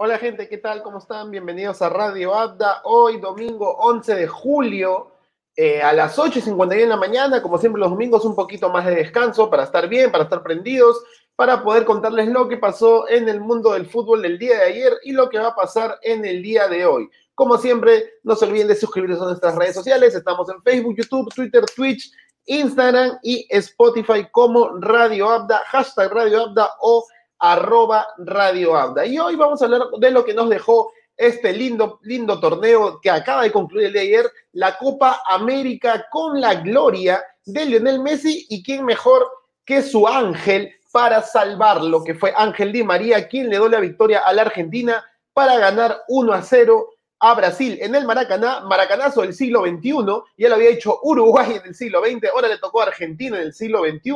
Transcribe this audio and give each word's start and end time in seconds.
Hola 0.00 0.16
gente, 0.16 0.48
¿qué 0.48 0.58
tal? 0.58 0.84
¿Cómo 0.84 0.98
están? 0.98 1.28
Bienvenidos 1.32 1.82
a 1.82 1.88
Radio 1.88 2.32
Abda. 2.32 2.82
Hoy 2.84 3.18
domingo 3.18 3.68
11 3.78 4.14
de 4.14 4.28
julio 4.28 5.10
eh, 5.56 5.82
a 5.82 5.92
las 5.92 6.16
8 6.16 6.38
y 6.38 6.42
51 6.42 6.84
de 6.84 6.88
la 6.88 6.96
mañana, 6.96 7.42
como 7.42 7.58
siempre 7.58 7.80
los 7.80 7.90
domingos, 7.90 8.24
un 8.24 8.36
poquito 8.36 8.70
más 8.70 8.86
de 8.86 8.94
descanso 8.94 9.50
para 9.50 9.64
estar 9.64 9.88
bien, 9.88 10.12
para 10.12 10.22
estar 10.22 10.40
prendidos, 10.44 11.02
para 11.34 11.64
poder 11.64 11.84
contarles 11.84 12.28
lo 12.28 12.46
que 12.46 12.58
pasó 12.58 13.08
en 13.08 13.28
el 13.28 13.40
mundo 13.40 13.72
del 13.72 13.86
fútbol 13.86 14.22
del 14.22 14.38
día 14.38 14.58
de 14.58 14.64
ayer 14.66 14.92
y 15.02 15.10
lo 15.10 15.28
que 15.28 15.40
va 15.40 15.48
a 15.48 15.56
pasar 15.56 15.98
en 16.02 16.24
el 16.24 16.44
día 16.44 16.68
de 16.68 16.86
hoy. 16.86 17.10
Como 17.34 17.58
siempre, 17.58 18.20
no 18.22 18.36
se 18.36 18.44
olviden 18.44 18.68
de 18.68 18.76
suscribirse 18.76 19.20
a 19.20 19.26
nuestras 19.26 19.56
redes 19.56 19.74
sociales. 19.74 20.14
Estamos 20.14 20.48
en 20.48 20.62
Facebook, 20.62 20.94
YouTube, 20.96 21.34
Twitter, 21.34 21.64
Twitch, 21.74 22.12
Instagram 22.46 23.18
y 23.24 23.48
Spotify 23.50 24.28
como 24.30 24.78
Radio 24.78 25.28
Abda, 25.28 25.60
hashtag 25.66 26.12
Radio 26.12 26.42
Abda 26.42 26.70
o 26.82 27.04
arroba 27.38 28.06
Radio 28.18 28.76
Abda. 28.76 29.06
Y 29.06 29.18
hoy 29.18 29.36
vamos 29.36 29.60
a 29.60 29.66
hablar 29.66 29.82
de 29.98 30.10
lo 30.10 30.24
que 30.24 30.34
nos 30.34 30.48
dejó 30.48 30.92
este 31.16 31.52
lindo, 31.52 31.98
lindo 32.02 32.38
torneo 32.38 33.00
que 33.00 33.10
acaba 33.10 33.42
de 33.42 33.52
concluir 33.52 33.86
el 33.86 33.92
de 33.92 34.00
ayer, 34.00 34.32
la 34.52 34.78
Copa 34.78 35.22
América 35.26 36.06
con 36.10 36.40
la 36.40 36.54
gloria 36.54 37.22
de 37.44 37.64
Lionel 37.64 38.00
Messi 38.00 38.46
y 38.48 38.62
quién 38.62 38.84
mejor 38.84 39.26
que 39.64 39.82
su 39.82 40.06
ángel 40.06 40.72
para 40.92 41.22
salvarlo, 41.22 42.02
que 42.02 42.14
fue 42.14 42.32
Ángel 42.36 42.72
Di 42.72 42.82
María, 42.82 43.28
quien 43.28 43.50
le 43.50 43.56
dio 43.56 43.68
la 43.68 43.80
victoria 43.80 44.20
a 44.20 44.32
la 44.32 44.42
Argentina 44.42 45.04
para 45.32 45.58
ganar 45.58 46.02
1 46.08 46.32
a 46.32 46.42
0 46.42 46.88
a 47.20 47.34
Brasil 47.34 47.78
en 47.80 47.94
el 47.94 48.06
Maracaná, 48.06 48.60
Maracanazo 48.60 49.22
del 49.22 49.34
siglo 49.34 49.64
XXI, 49.64 49.92
ya 50.36 50.48
lo 50.48 50.54
había 50.54 50.70
hecho 50.70 50.98
Uruguay 51.02 51.56
en 51.56 51.66
el 51.66 51.74
siglo 51.74 52.00
XX, 52.00 52.30
ahora 52.32 52.48
le 52.48 52.58
tocó 52.58 52.80
a 52.80 52.84
Argentina 52.84 53.36
en 53.36 53.42
el 53.42 53.52
siglo 53.52 53.80
XXI, 53.80 54.12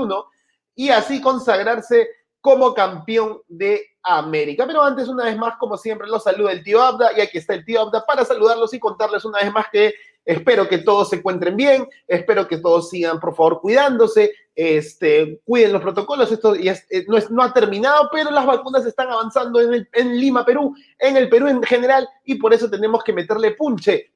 y 0.74 0.88
así 0.88 1.20
consagrarse 1.20 2.08
como 2.42 2.74
campeón 2.74 3.40
de 3.48 3.80
América. 4.02 4.66
Pero 4.66 4.82
antes, 4.82 5.08
una 5.08 5.24
vez 5.24 5.38
más, 5.38 5.56
como 5.58 5.78
siempre, 5.78 6.08
los 6.08 6.24
saluda 6.24 6.52
el 6.52 6.62
tío 6.62 6.82
Abda 6.82 7.12
y 7.16 7.20
aquí 7.22 7.38
está 7.38 7.54
el 7.54 7.64
tío 7.64 7.80
Abda 7.80 8.04
para 8.04 8.24
saludarlos 8.24 8.74
y 8.74 8.80
contarles 8.80 9.24
una 9.24 9.38
vez 9.38 9.50
más 9.50 9.66
que 9.72 9.94
espero 10.24 10.68
que 10.68 10.78
todos 10.78 11.10
se 11.10 11.16
encuentren 11.16 11.56
bien, 11.56 11.88
espero 12.06 12.46
que 12.46 12.58
todos 12.58 12.90
sigan, 12.90 13.18
por 13.18 13.34
favor, 13.34 13.60
cuidándose, 13.60 14.32
este, 14.54 15.40
cuiden 15.44 15.72
los 15.72 15.82
protocolos, 15.82 16.30
esto 16.30 16.54
ya 16.54 16.76
eh, 16.90 17.04
no, 17.08 17.16
es, 17.16 17.30
no, 17.30 17.42
ha 17.42 17.52
terminado, 17.52 18.08
pero 18.12 18.30
las 18.30 18.46
vacunas 18.46 18.86
están 18.86 19.10
avanzando 19.10 19.60
en, 19.60 19.88
en 19.92 20.20
Lima, 20.20 20.44
Perú, 20.44 20.76
en 20.98 21.16
el 21.16 21.28
Perú 21.28 21.48
en 21.48 21.62
general, 21.62 22.08
y 22.24 22.36
por 22.36 22.54
eso 22.54 22.70
tenemos 22.70 23.02
que 23.02 23.12
meterle 23.12 23.52
punche 23.52 24.12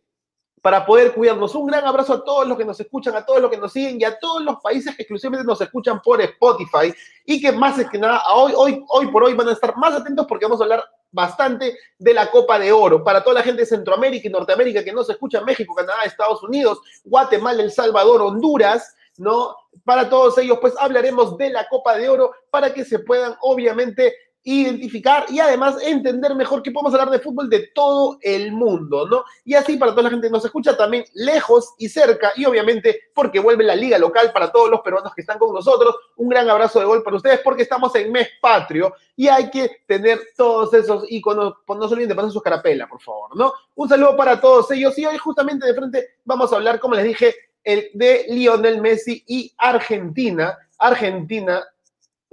para 0.67 0.84
poder 0.84 1.14
cuidarnos. 1.14 1.55
Un 1.55 1.69
gran 1.69 1.84
abrazo 1.84 2.14
a 2.14 2.25
todos 2.25 2.45
los 2.45 2.59
que 2.59 2.64
nos 2.64 2.81
escuchan, 2.81 3.14
a 3.14 3.25
todos 3.25 3.41
los 3.41 3.48
que 3.48 3.56
nos 3.56 3.72
siguen 3.72 4.00
y 4.00 4.03
a 4.05 4.19
todos 4.19 4.42
los 4.42 4.56
países 4.56 4.97
que 4.97 5.03
exclusivamente 5.03 5.47
nos 5.47 5.61
escuchan 5.61 6.03
por 6.03 6.20
Spotify 6.20 6.92
y 7.25 7.41
que 7.41 7.53
más 7.53 7.78
es 7.78 7.89
que 7.89 7.97
nada, 7.97 8.20
hoy, 8.34 8.53
hoy, 8.56 8.84
hoy 8.89 9.06
por 9.12 9.23
hoy 9.23 9.34
van 9.34 9.48
a 9.48 9.53
estar 9.53 9.77
más 9.77 9.95
atentos 9.95 10.27
porque 10.27 10.45
vamos 10.45 10.61
a 10.61 10.64
hablar 10.64 10.84
bastante 11.12 11.78
de 11.97 12.12
la 12.12 12.33
Copa 12.33 12.58
de 12.58 12.73
Oro. 12.73 13.05
Para 13.05 13.23
toda 13.23 13.34
la 13.34 13.42
gente 13.45 13.61
de 13.61 13.67
Centroamérica 13.67 14.27
y 14.27 14.33
Norteamérica 14.33 14.83
que 14.83 14.92
nos 14.92 15.08
escucha, 15.08 15.41
México, 15.42 15.73
Canadá, 15.73 16.03
Estados 16.05 16.42
Unidos, 16.42 16.80
Guatemala, 17.05 17.62
El 17.62 17.70
Salvador, 17.70 18.23
Honduras, 18.23 18.92
¿no? 19.19 19.55
Para 19.84 20.08
todos 20.08 20.36
ellos, 20.39 20.58
pues 20.61 20.75
hablaremos 20.80 21.39
de 21.39 21.51
la 21.51 21.69
Copa 21.69 21.97
de 21.97 22.08
Oro 22.08 22.33
para 22.51 22.75
que 22.75 22.84
se 22.84 22.98
puedan, 22.98 23.36
obviamente, 23.41 24.17
identificar 24.48 25.27
y 25.28 25.41
además 25.41 25.77
entender 25.83 26.33
mejor 26.36 26.62
que 26.62 26.70
podemos 26.70 26.94
hablar 26.94 27.11
de 27.11 27.19
fútbol 27.19 27.50
de 27.50 27.66
todo 27.75 28.16
el 28.22 28.52
mundo, 28.52 29.08
¿no? 29.08 29.25
Y 29.44 29.55
así 29.55 29.77
para 29.77 29.91
toda 29.91 30.05
la 30.05 30.11
gente 30.11 30.28
que 30.28 30.33
nos 30.33 30.44
escucha 30.44 30.77
también 30.77 31.05
lejos 31.14 31.75
y 31.78 31.89
cerca 31.89 32.30
y 32.36 32.44
obviamente 32.44 33.01
porque 33.12 33.40
vuelve 33.40 33.64
la 33.64 33.74
liga 33.74 33.98
local 33.98 34.30
para 34.33 34.52
todos 34.52 34.70
los 34.70 34.83
peruanos 34.83 35.12
que 35.14 35.23
están 35.23 35.40
con 35.40 35.52
nosotros. 35.52 35.96
Un 36.14 36.29
gran 36.29 36.48
abrazo 36.48 36.79
de 36.79 36.86
gol 36.86 37.02
para 37.02 37.17
ustedes 37.17 37.40
porque 37.42 37.64
estamos 37.64 37.92
en 37.96 38.12
mes 38.12 38.29
patrio 38.40 38.95
y 39.17 39.27
hay 39.27 39.51
que 39.51 39.83
tener 39.85 40.20
todos 40.36 40.73
esos 40.74 41.11
iconos, 41.11 41.55
pues 41.67 41.80
no 41.80 41.89
se 41.89 41.95
olviden 41.95 42.11
de 42.11 42.14
pasar 42.14 42.30
sus 42.30 42.42
carapelas, 42.42 42.89
por 42.89 43.02
favor, 43.02 43.36
¿no? 43.36 43.52
Un 43.74 43.89
saludo 43.89 44.17
para 44.17 44.40
todos 44.40 44.70
ellos 44.70 44.96
y 44.96 45.06
hoy 45.06 45.18
justamente 45.18 45.67
de 45.67 45.74
frente 45.74 46.06
vamos 46.24 46.52
a 46.52 46.56
hablar, 46.56 46.79
como 46.79 46.95
les 46.95 47.05
dije, 47.05 47.35
el 47.64 47.90
de 47.95 48.27
Lionel 48.29 48.80
Messi 48.80 49.24
y 49.27 49.52
Argentina. 49.58 50.56
Argentina 50.79 51.64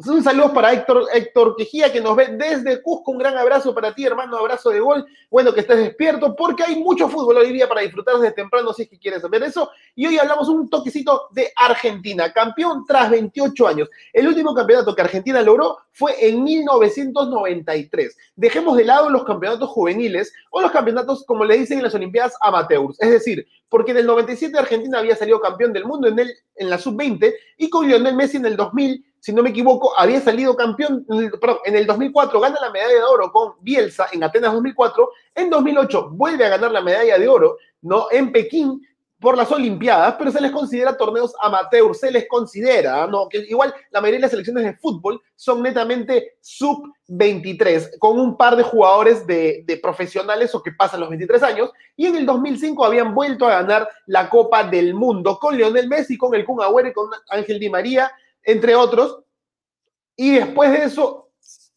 un 0.08 0.24
saludo 0.24 0.54
para 0.54 0.74
Héctor, 0.74 1.06
Héctor 1.14 1.56
Quejía, 1.56 1.92
que 1.92 2.02
nos 2.02 2.16
ve 2.16 2.28
desde 2.32 2.82
Cusco. 2.82 3.12
Un 3.12 3.18
gran 3.18 3.38
abrazo 3.38 3.74
para 3.74 3.94
ti, 3.94 4.06
hermano. 4.06 4.38
Abrazo 4.38 4.70
de 4.70 4.80
gol. 4.80 5.06
Bueno, 5.30 5.54
que 5.54 5.62
estés 5.62 5.78
despierto, 5.78 6.36
porque 6.36 6.64
hay 6.64 6.78
mucho 6.78 7.08
fútbol 7.10 7.38
hoy 7.38 7.54
día 7.54 7.68
para 7.68 7.82
disfrutar 7.82 8.16
desde 8.16 8.34
temprano, 8.34 8.74
si 8.74 8.84
es 8.84 8.90
que 8.90 9.00
quieres 9.00 9.22
saber 9.22 9.44
eso. 9.44 9.70
Y 9.96 10.08
hoy 10.08 10.18
hablamos 10.18 10.50
un 10.50 10.70
toquecito 10.70 11.28
de 11.32 11.52
Argentina, 11.56 12.32
campeón 12.32 12.84
tras 12.88 13.10
28 13.12 13.68
años. 13.68 13.90
El 14.12 14.28
último 14.28 14.54
campeonato 14.54 14.96
que 14.96 15.02
Argentina 15.02 15.42
logró 15.42 15.78
fue 15.92 16.14
en 16.20 16.44
1993. 16.44 18.18
Dejemos 18.36 18.78
de 18.78 18.86
lado 18.86 19.10
los 19.10 19.24
campeonatos 19.24 19.70
juveniles 19.70 20.34
o 20.50 20.62
los 20.62 20.72
campeonatos, 20.72 21.24
como 21.26 21.46
le 21.46 21.58
dicen 21.58 21.78
en 21.78 21.84
las 21.84 21.96
Olimpiadas, 21.96 22.36
amateurs. 22.42 23.00
Es 23.00 23.12
decir, 23.12 23.48
porque 23.70 23.92
en 23.92 23.98
el 23.98 24.06
97 24.06 24.58
Argentina 24.58 25.00
había 25.00 25.16
salido 25.16 25.40
campeón 25.40 25.74
del 25.74 25.86
mundo 25.86 26.08
en, 26.08 26.20
el, 26.20 26.34
en 26.56 26.70
la 26.70 26.78
sub-20 26.78 27.34
y 27.58 27.70
con 27.70 27.88
Lionel 27.88 28.16
Messi 28.16 28.38
en 28.38 28.46
el 28.46 28.56
2000 28.56 29.13
si 29.24 29.32
no 29.32 29.42
me 29.42 29.52
equivoco, 29.52 29.98
había 29.98 30.20
salido 30.20 30.54
campeón, 30.54 31.06
perdón, 31.40 31.60
en 31.64 31.78
el 31.78 31.88
2004 31.88 32.42
gana 32.42 32.58
la 32.60 32.72
medalla 32.72 32.96
de 32.96 33.04
oro 33.04 33.32
con 33.32 33.54
Bielsa 33.62 34.08
en 34.12 34.22
Atenas 34.22 34.52
2004, 34.52 35.10
en 35.36 35.50
2008 35.50 36.10
vuelve 36.10 36.46
a 36.46 36.50
ganar 36.50 36.72
la 36.72 36.82
medalla 36.82 37.18
de 37.18 37.30
oro, 37.30 37.56
¿no? 37.84 38.08
En 38.12 38.34
Pekín 38.34 38.82
por 39.22 39.38
las 39.38 39.50
Olimpiadas, 39.50 40.16
pero 40.20 40.30
se 40.30 40.42
les 40.42 40.52
considera 40.52 40.98
torneos 40.98 41.34
amateurs, 41.42 42.02
se 42.02 42.12
les 42.12 42.28
considera, 42.28 43.08
¿no? 43.08 43.30
Que 43.30 43.38
igual 43.48 43.74
la 43.92 44.02
mayoría 44.02 44.18
de 44.18 44.22
las 44.24 44.32
selecciones 44.32 44.66
de 44.66 44.76
fútbol 44.76 45.22
son 45.38 45.64
netamente 45.64 46.36
sub-23, 46.42 47.98
con 48.00 48.20
un 48.20 48.36
par 48.36 48.58
de 48.58 48.64
jugadores 48.64 49.26
de, 49.26 49.64
de, 49.66 49.78
profesionales 49.78 50.54
o 50.54 50.62
que 50.62 50.74
pasan 50.74 51.00
los 51.00 51.08
23 51.08 51.44
años, 51.44 51.72
y 51.96 52.08
en 52.08 52.18
el 52.18 52.26
2005 52.26 52.84
habían 52.84 53.16
vuelto 53.16 53.48
a 53.48 53.62
ganar 53.62 53.88
la 54.06 54.30
Copa 54.30 54.66
del 54.66 54.94
Mundo 54.94 55.40
con 55.40 55.56
Lionel 55.56 55.88
Messi, 55.88 56.18
con 56.18 56.36
el 56.36 56.44
Kun 56.44 56.62
Agüero 56.62 56.90
y 56.90 56.94
con 56.94 57.08
Ángel 57.30 57.58
Di 57.58 57.70
María, 57.70 58.12
entre 58.44 58.76
otros. 58.76 59.20
Y 60.16 60.32
después 60.36 60.72
de 60.72 60.84
eso, 60.86 61.32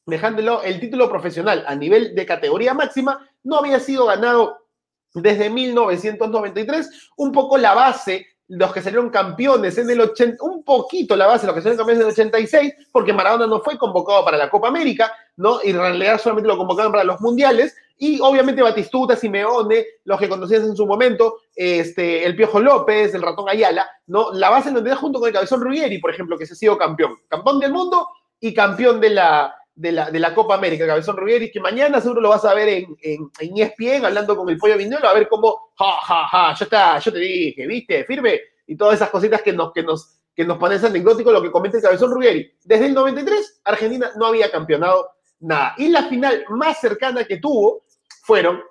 dejándolo, 0.05 0.63
el 0.63 0.81
título 0.81 1.09
profesional 1.09 1.65
a 1.67 1.75
nivel 1.75 2.15
de 2.15 2.27
categoría 2.27 2.75
máxima 2.75 3.29
no 3.43 3.59
había 3.59 3.81
sido 3.81 4.07
ganado 4.07 4.67
desde 5.15 5.49
1993, 5.49 7.11
un 7.17 7.33
poco 7.33 7.57
la 7.57 7.75
base 7.75 8.27
los 8.49 8.73
que 8.73 8.83
salieron 8.83 9.11
campeones 9.11 9.77
en 9.79 9.91
el 9.91 10.01
80, 10.01 10.45
un 10.45 10.63
poquito 10.63 11.17
la 11.17 11.27
base 11.27 11.47
los 11.47 11.55
que 11.55 11.63
salieron 11.63 11.79
campeones 11.79 12.03
en 12.03 12.07
el 12.07 12.13
86, 12.13 12.75
porque 12.93 13.13
Maradona 13.13 13.47
no 13.47 13.61
fue 13.61 13.77
convocado 13.77 14.25
para 14.25 14.37
la 14.37 14.51
Copa 14.51 14.69
América, 14.69 15.13
¿no? 15.37 15.61
Y 15.63 15.71
en 15.71 16.19
solamente 16.19 16.49
lo 16.49 16.57
convocaron 16.57 16.93
para 16.93 17.05
los 17.05 17.21
mundiales, 17.21 17.75
y 17.99 18.21
obviamente 18.21 18.63
Batistuta, 18.63 19.17
Simeone, 19.17 19.87
los 20.05 20.19
que 20.19 20.29
conocías 20.29 20.63
en 20.63 20.77
su 20.77 20.87
momento, 20.87 21.39
este, 21.55 22.27
el 22.27 22.37
Piojo 22.37 22.61
López, 22.61 23.15
el 23.15 23.23
Ratón 23.23 23.49
Ayala, 23.49 23.89
¿no? 24.07 24.33
La 24.33 24.51
base 24.51 24.69
en 24.69 24.75
donde 24.75 24.95
junto 24.95 25.19
con 25.19 25.29
el 25.29 25.35
Cabezón 25.35 25.63
Ruggeri, 25.63 25.99
por 25.99 26.11
ejemplo, 26.11 26.37
que 26.37 26.47
se 26.47 26.53
ha 26.53 26.57
sido 26.57 26.77
campeón, 26.77 27.17
campeón 27.29 27.59
del 27.59 27.73
mundo 27.73 28.09
y 28.39 28.53
campeón 28.53 29.01
de 29.01 29.11
la, 29.11 29.55
de 29.75 29.93
la, 29.93 30.11
de 30.11 30.21
la 30.21 30.35
Copa 30.35 30.57
América, 30.57 30.87
Cabezón 30.87 31.17
Ruggeri, 31.17 31.51
que 31.51 31.61
mañana 31.61 32.01
seguro 32.01 32.21
lo 32.21 32.29
vas 32.29 32.45
a 32.45 32.53
ver 32.53 32.69
en, 32.69 32.97
en, 33.01 33.31
en 33.41 33.59
ESPN 33.59 34.05
hablando 34.05 34.37
con 34.37 34.49
el 34.51 34.59
Pollo 34.59 34.77
Viñolo, 34.77 35.09
a 35.09 35.15
ver 35.15 35.27
cómo, 35.27 35.73
ja, 35.79 35.97
ja, 36.03 36.29
ja, 36.29 36.55
yo, 36.55 36.65
está, 36.65 36.99
yo 36.99 37.13
te 37.13 37.19
dije, 37.19 37.67
viste, 37.67 38.05
firme, 38.05 38.41
y 38.67 38.77
todas 38.77 38.97
esas 38.97 39.09
cositas 39.09 39.41
que 39.41 39.55
nos, 39.55 39.73
que 39.73 39.83
nos, 39.83 40.19
que 40.35 40.45
nos 40.45 40.59
ponen 40.59 40.85
anecdótico 40.85 41.33
lo 41.33 41.41
que 41.41 41.51
comenta 41.51 41.79
el 41.79 41.83
Cabezón 41.83 42.11
Ruggeri. 42.11 42.53
Desde 42.63 42.87
el 42.87 42.95
93, 42.95 43.63
Argentina 43.65 44.11
no 44.17 44.27
había 44.27 44.51
campeonado 44.51 45.16
nada. 45.41 45.75
Y 45.79 45.89
la 45.89 46.05
final 46.05 46.45
más 46.51 46.81
cercana 46.81 47.25
que 47.25 47.39
tuvo 47.39 47.83
fueron 48.23 48.63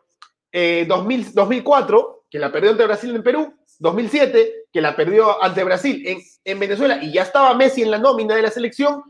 eh, 0.52 0.86
2000, 0.88 1.34
2004, 1.34 2.26
que 2.30 2.40
la 2.40 2.52
perdió 2.52 2.72
ante 2.72 2.86
Brasil 2.86 3.16
en 3.16 3.24
Perú, 3.24 3.54
2007, 3.80 4.68
que 4.72 4.82
la 4.82 4.96
perdió 4.96 5.44
ante 5.44 5.64
Brasil 5.64 6.04
en, 6.06 6.20
en 6.44 6.60
Venezuela 6.60 7.00
y 7.02 7.14
ya 7.14 7.24
estaba 7.24 7.54
Messi 7.54 7.82
en 7.82 7.92
la 7.92 7.98
nómina 7.98 8.36
de 8.36 8.42
la 8.42 8.52
selección, 8.52 9.04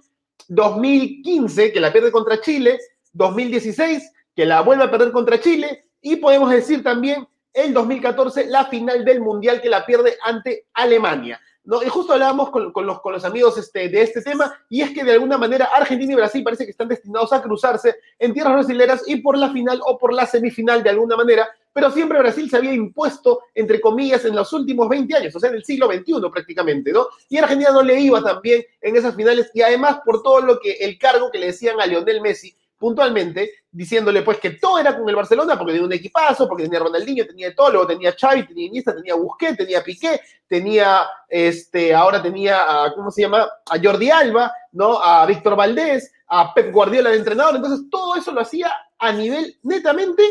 2015, 0.48 1.72
que 1.72 1.80
la 1.80 1.92
pierde 1.92 2.12
contra 2.12 2.42
Chile, 2.42 2.80
2016, 3.14 4.12
que 4.36 4.46
la 4.46 4.62
vuelve 4.62 4.84
a 4.84 4.92
perder 4.92 5.12
contra 5.12 5.40
Chile, 5.40 5.86
y 6.02 6.18
podemos 6.18 6.52
decir 6.52 6.84
también 6.84 7.28
el 7.54 7.74
2014, 7.74 8.48
la 8.48 8.66
final 8.66 9.06
del 9.06 9.22
Mundial 9.22 9.62
que 9.62 9.70
la 9.70 9.86
pierde 9.86 10.18
ante 10.24 10.68
Alemania. 10.74 11.40
¿No? 11.66 11.84
Y 11.84 11.88
justo 11.88 12.14
hablábamos 12.14 12.50
con, 12.50 12.72
los, 12.86 13.02
con 13.02 13.14
los 13.14 13.26
amigos 13.26 13.58
este, 13.58 13.90
de 13.90 14.02
este 14.02 14.22
tema, 14.22 14.58
y 14.70 14.82
es 14.82 14.92
que 14.92 15.04
de 15.04 15.14
alguna 15.14 15.38
manera 15.38 15.70
Argentina 15.74 16.14
y 16.14 16.16
Brasil 16.16 16.44
parece 16.44 16.66
que 16.66 16.72
están 16.72 16.88
destinados 16.88 17.34
a 17.34 17.42
cruzarse 17.42 17.96
en 18.20 18.34
tierras 18.34 18.54
brasileras 18.54 19.04
y 19.08 19.18
por 19.18 19.38
la 19.38 19.52
final 19.52 19.82
o 19.86 19.98
por 19.98 20.14
la 20.14 20.26
semifinal 20.26 20.84
de 20.84 20.92
alguna 20.92 21.16
manera, 21.16 21.48
pero 21.74 21.92
siempre 21.92 22.20
Brasil 22.20 22.50
se 22.50 22.58
había 22.58 22.74
impuesto, 22.74 23.42
entre 23.54 23.82
comillas, 23.82 24.24
en 24.26 24.36
los 24.36 24.54
últimos 24.54 24.88
20 24.88 25.16
años, 25.16 25.36
o 25.36 25.40
sea, 25.40 25.50
en 25.50 25.58
el 25.58 25.66
siglo 25.66 25.88
XXI 25.88 26.14
prácticamente, 26.32 26.94
¿no? 26.94 27.08
Y 27.28 27.38
Argentina 27.38 27.72
no 27.72 27.82
le 27.82 28.00
iba 28.00 28.24
tan 28.24 28.42
bien 28.42 28.64
en 28.82 28.96
esas 28.96 29.16
finales, 29.16 29.52
y 29.54 29.62
además 29.62 30.00
por 30.06 30.24
todo 30.24 30.40
lo 30.42 30.60
que 30.60 30.74
el 30.74 30.98
cargo 30.98 31.30
que 31.32 31.40
le 31.40 31.48
decían 31.48 31.82
a 31.82 31.86
Lionel 31.86 32.22
Messi, 32.22 32.56
puntualmente, 32.78 33.52
diciéndole 33.72 34.22
pues 34.22 34.40
que 34.40 34.52
todo 34.52 34.80
era 34.80 34.98
con 34.98 35.08
el 35.08 35.16
Barcelona, 35.16 35.58
porque 35.58 35.74
tenía 35.74 35.88
un 35.88 35.94
equipazo, 35.94 36.48
porque 36.48 36.64
tenía 36.64 36.80
Ronaldinho, 36.80 37.26
tenía 37.26 37.54
todo, 37.56 37.72
luego 37.72 37.88
tenía 37.88 38.16
Xavi, 38.20 38.48
tenía 38.48 38.68
Iniesta, 38.68 38.96
tenía 38.96 39.16
Busquets, 39.16 39.58
tenía 39.58 39.84
Piqué, 39.84 40.20
tenía, 40.48 41.08
este, 41.30 41.94
ahora 41.94 42.22
tenía, 42.22 42.86
a, 42.86 42.94
¿cómo 42.94 43.12
se 43.12 43.22
llama? 43.22 43.48
A 43.70 43.80
Jordi 43.82 44.10
Alba, 44.10 44.54
¿no? 44.72 45.02
A 45.02 45.26
Víctor 45.26 45.56
Valdés, 45.56 46.12
a 46.28 46.54
Pep 46.54 46.72
Guardiola 46.72 47.12
de 47.12 47.18
entrenador, 47.18 47.56
entonces 47.56 47.88
todo 47.90 48.16
eso 48.16 48.32
lo 48.32 48.42
hacía 48.42 48.72
a 49.00 49.12
nivel 49.12 49.58
netamente 49.64 50.24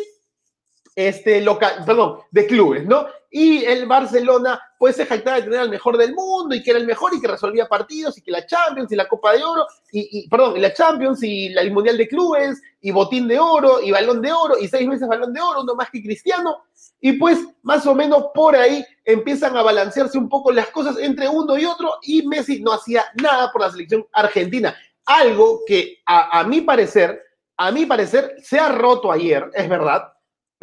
este, 0.95 1.41
local, 1.41 1.83
perdón, 1.85 2.21
de 2.31 2.47
clubes, 2.47 2.87
¿no? 2.87 3.07
Y 3.37 3.65
el 3.65 3.87
Barcelona, 3.87 4.61
pues 4.79 4.95
se 4.95 5.07
jactaba 5.07 5.39
de 5.39 5.43
tener 5.43 5.59
al 5.59 5.69
mejor 5.69 5.99
del 5.99 6.15
mundo 6.15 6.55
y 6.55 6.63
que 6.63 6.71
era 6.71 6.79
el 6.79 6.87
mejor 6.87 7.13
y 7.13 7.21
que 7.21 7.27
resolvía 7.27 7.67
partidos 7.67 8.17
y 8.17 8.23
que 8.23 8.31
la 8.31 8.47
Champions 8.47 8.93
y 8.93 8.95
la 8.95 9.09
Copa 9.09 9.33
de 9.33 9.43
Oro, 9.43 9.67
y, 9.91 10.29
perdón, 10.29 10.57
y 10.57 10.61
la 10.61 10.73
Champions 10.73 11.21
y 11.25 11.47
el 11.47 11.73
Mundial 11.73 11.99
de 11.99 12.07
Clubes 12.07 12.63
y 12.81 12.93
Botín 12.93 13.27
de 13.27 13.41
Oro 13.41 13.83
y 13.83 13.91
Balón 13.91 14.23
de 14.23 14.31
Oro 14.31 14.57
y 14.57 14.69
seis 14.69 14.89
veces 14.89 15.09
Balón 15.09 15.33
de 15.33 15.41
Oro, 15.41 15.63
uno 15.63 15.75
más 15.75 15.91
que 15.91 16.01
Cristiano. 16.01 16.59
Y 17.01 17.15
pues 17.15 17.41
más 17.63 17.85
o 17.89 17.95
menos 17.97 18.27
por 18.33 18.55
ahí 18.55 18.87
empiezan 19.05 19.57
a 19.57 19.63
balancearse 19.63 20.17
un 20.17 20.29
poco 20.29 20.53
las 20.53 20.69
cosas 20.69 20.97
entre 21.01 21.29
uno 21.29 21.59
y 21.59 21.65
otro 21.65 21.95
y 22.05 22.25
Messi 22.29 22.63
no 22.63 22.73
hacía 22.73 23.03
nada 23.21 23.51
por 23.51 23.63
la 23.63 23.73
selección 23.73 24.07
argentina. 24.13 24.77
Algo 25.07 25.63
que 25.67 25.99
a, 26.07 26.39
a 26.39 26.45
mi 26.45 26.61
parecer, 26.61 27.21
a 27.57 27.73
mi 27.73 27.85
parecer, 27.85 28.37
se 28.45 28.61
ha 28.61 28.69
roto 28.69 29.11
ayer, 29.11 29.51
es 29.55 29.69
verdad, 29.69 30.14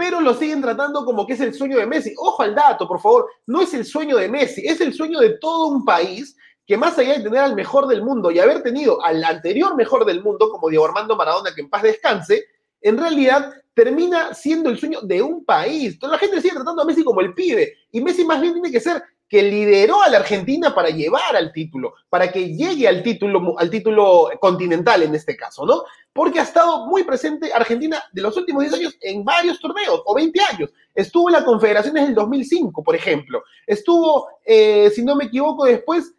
pero 0.01 0.19
lo 0.19 0.33
siguen 0.33 0.63
tratando 0.63 1.05
como 1.05 1.27
que 1.27 1.33
es 1.33 1.41
el 1.41 1.53
sueño 1.53 1.77
de 1.77 1.85
Messi. 1.85 2.15
Ojo 2.17 2.41
al 2.41 2.55
dato, 2.55 2.87
por 2.87 2.99
favor, 2.99 3.29
no 3.45 3.61
es 3.61 3.71
el 3.75 3.85
sueño 3.85 4.17
de 4.17 4.29
Messi, 4.29 4.65
es 4.65 4.81
el 4.81 4.95
sueño 4.95 5.19
de 5.19 5.37
todo 5.37 5.67
un 5.67 5.85
país 5.85 6.35
que 6.65 6.75
más 6.75 6.97
allá 6.97 7.19
de 7.19 7.23
tener 7.23 7.39
al 7.39 7.53
mejor 7.53 7.85
del 7.85 8.01
mundo 8.01 8.31
y 8.31 8.39
haber 8.39 8.63
tenido 8.63 8.99
al 9.05 9.23
anterior 9.23 9.75
mejor 9.75 10.03
del 10.05 10.23
mundo, 10.23 10.49
como 10.49 10.69
Diego 10.69 10.85
Armando 10.85 11.15
Maradona, 11.15 11.53
que 11.53 11.61
en 11.61 11.69
paz 11.69 11.83
descanse, 11.83 12.45
en 12.81 12.97
realidad 12.97 13.53
termina 13.75 14.33
siendo 14.33 14.71
el 14.71 14.79
sueño 14.79 15.01
de 15.03 15.21
un 15.21 15.45
país. 15.45 15.93
Entonces 15.93 16.19
la 16.19 16.25
gente 16.27 16.41
sigue 16.41 16.55
tratando 16.55 16.81
a 16.81 16.85
Messi 16.85 17.03
como 17.03 17.21
el 17.21 17.35
pibe, 17.35 17.71
y 17.91 18.01
Messi 18.01 18.25
más 18.25 18.41
bien 18.41 18.53
tiene 18.53 18.71
que 18.71 18.79
ser 18.79 19.03
que 19.31 19.41
lideró 19.41 20.01
a 20.01 20.09
la 20.09 20.17
Argentina 20.17 20.75
para 20.75 20.89
llevar 20.89 21.37
al 21.37 21.53
título, 21.53 21.93
para 22.09 22.29
que 22.29 22.53
llegue 22.53 22.85
al 22.85 23.01
título, 23.01 23.57
al 23.57 23.69
título 23.69 24.29
continental 24.41 25.03
en 25.03 25.15
este 25.15 25.37
caso, 25.37 25.65
¿no? 25.65 25.85
Porque 26.11 26.41
ha 26.41 26.43
estado 26.43 26.85
muy 26.87 27.05
presente 27.05 27.53
Argentina 27.53 28.03
de 28.11 28.21
los 28.23 28.35
últimos 28.35 28.63
10 28.63 28.73
años 28.73 28.97
en 28.99 29.23
varios 29.23 29.57
torneos, 29.61 30.01
o 30.03 30.13
20 30.13 30.37
años. 30.41 30.69
Estuvo 30.93 31.29
en 31.29 31.35
la 31.35 31.45
Confederaciones 31.45 32.07
del 32.07 32.13
2005, 32.13 32.83
por 32.83 32.93
ejemplo. 32.93 33.41
Estuvo, 33.65 34.27
eh, 34.43 34.91
si 34.93 35.01
no 35.01 35.15
me 35.15 35.23
equivoco, 35.23 35.63
después 35.63 36.13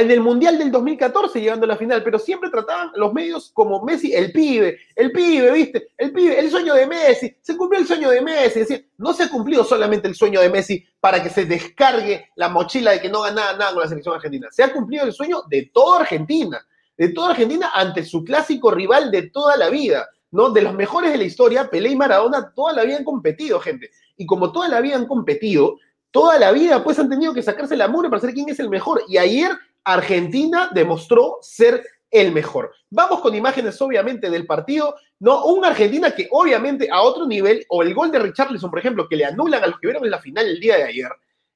en 0.00 0.10
el 0.10 0.20
Mundial 0.20 0.58
del 0.58 0.70
2014 0.70 1.40
llegando 1.40 1.64
a 1.64 1.68
la 1.68 1.76
final, 1.76 2.02
pero 2.02 2.18
siempre 2.18 2.50
trataban 2.50 2.90
los 2.94 3.12
medios 3.12 3.50
como 3.52 3.82
Messi, 3.82 4.12
el 4.12 4.32
pibe, 4.32 4.78
el 4.94 5.12
pibe, 5.12 5.50
¿viste? 5.52 5.88
El 5.96 6.12
pibe, 6.12 6.38
el 6.38 6.50
sueño 6.50 6.74
de 6.74 6.86
Messi, 6.86 7.36
se 7.40 7.56
cumplió 7.56 7.80
el 7.80 7.86
sueño 7.86 8.10
de 8.10 8.20
Messi, 8.20 8.60
es 8.60 8.68
decir, 8.68 8.90
no 8.98 9.12
se 9.12 9.24
ha 9.24 9.30
cumplido 9.30 9.64
solamente 9.64 10.08
el 10.08 10.14
sueño 10.14 10.40
de 10.40 10.50
Messi 10.50 10.84
para 11.00 11.22
que 11.22 11.30
se 11.30 11.44
descargue 11.44 12.30
la 12.36 12.48
mochila 12.48 12.92
de 12.92 13.00
que 13.00 13.08
no 13.08 13.22
gana 13.22 13.52
nada 13.54 13.72
con 13.72 13.82
la 13.82 13.88
selección 13.88 14.14
argentina, 14.14 14.48
se 14.50 14.62
ha 14.62 14.72
cumplido 14.72 15.04
el 15.04 15.12
sueño 15.12 15.42
de 15.48 15.70
toda 15.72 16.00
Argentina, 16.00 16.64
de 16.96 17.08
toda 17.10 17.30
Argentina 17.30 17.70
ante 17.74 18.04
su 18.04 18.24
clásico 18.24 18.70
rival 18.70 19.10
de 19.10 19.30
toda 19.30 19.56
la 19.56 19.70
vida, 19.70 20.08
¿no? 20.30 20.50
De 20.50 20.62
los 20.62 20.74
mejores 20.74 21.12
de 21.12 21.18
la 21.18 21.24
historia, 21.24 21.70
Pelé 21.70 21.90
y 21.90 21.96
Maradona 21.96 22.52
toda 22.54 22.72
la 22.72 22.84
vida 22.84 22.98
han 22.98 23.04
competido, 23.04 23.60
gente, 23.60 23.90
y 24.16 24.26
como 24.26 24.52
toda 24.52 24.68
la 24.68 24.80
vida 24.80 24.96
han 24.96 25.06
competido, 25.06 25.76
toda 26.10 26.38
la 26.38 26.52
vida 26.52 26.82
pues 26.82 26.98
han 26.98 27.08
tenido 27.08 27.32
que 27.32 27.42
sacarse 27.42 27.76
la 27.76 27.88
mugre 27.88 28.08
para 28.08 28.20
saber 28.20 28.34
quién 28.34 28.48
es 28.48 28.58
el 28.58 28.68
mejor, 28.68 29.02
y 29.08 29.16
ayer 29.16 29.50
Argentina 29.88 30.70
demostró 30.74 31.38
ser 31.40 31.82
el 32.10 32.32
mejor. 32.32 32.72
Vamos 32.90 33.20
con 33.20 33.34
imágenes, 33.34 33.80
obviamente, 33.80 34.28
del 34.28 34.46
partido. 34.46 34.94
No, 35.18 35.46
un 35.46 35.64
Argentina 35.64 36.10
que, 36.10 36.28
obviamente, 36.30 36.90
a 36.90 37.00
otro 37.00 37.26
nivel, 37.26 37.64
o 37.70 37.82
el 37.82 37.94
gol 37.94 38.10
de 38.10 38.18
Richarlison, 38.18 38.68
por 38.68 38.78
ejemplo, 38.78 39.08
que 39.08 39.16
le 39.16 39.24
anulan 39.24 39.64
a 39.64 39.66
los 39.66 39.80
que 39.80 39.86
vieron 39.86 40.04
en 40.04 40.10
la 40.10 40.20
final 40.20 40.46
el 40.46 40.60
día 40.60 40.76
de 40.76 40.84
ayer. 40.84 41.08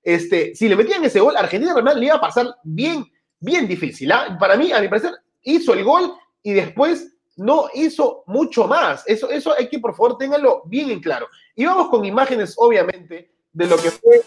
Este, 0.02 0.55
si 0.55 0.67
le 0.67 0.76
metían 0.76 1.05
ese 1.05 1.20
gol, 1.20 1.37
Argentina 1.37 1.75
realmente 1.75 2.00
le 2.00 2.06
iba 2.06 2.14
a 2.14 2.20
pasar 2.20 2.56
bien, 2.64 3.05
bien 3.38 3.69
difícil. 3.69 4.11
¿ah? 4.11 4.34
Para 4.40 4.56
mí, 4.56 4.73
a 4.73 4.81
mi 4.81 4.88
parecer, 4.88 5.12
hizo 5.43 5.75
el 5.75 5.84
gol 5.84 6.14
y 6.43 6.55
después 6.55 7.14
no 7.37 7.69
hizo 7.75 8.25
mucho 8.26 8.67
más. 8.67 9.05
Eso, 9.06 9.29
eso 9.29 9.55
hay 9.58 9.69
que, 9.69 9.79
por 9.79 9.94
favor, 9.94 10.17
ténganlo 10.17 10.62
bien 10.64 10.90
en 10.90 11.00
claro. 11.00 11.29
Y 11.55 11.67
vamos 11.67 11.90
con 11.90 12.02
imágenes, 12.02 12.55
obviamente, 12.56 13.31
de 13.52 13.67
lo 13.67 13.76
que 13.76 13.90
fue 13.90 14.23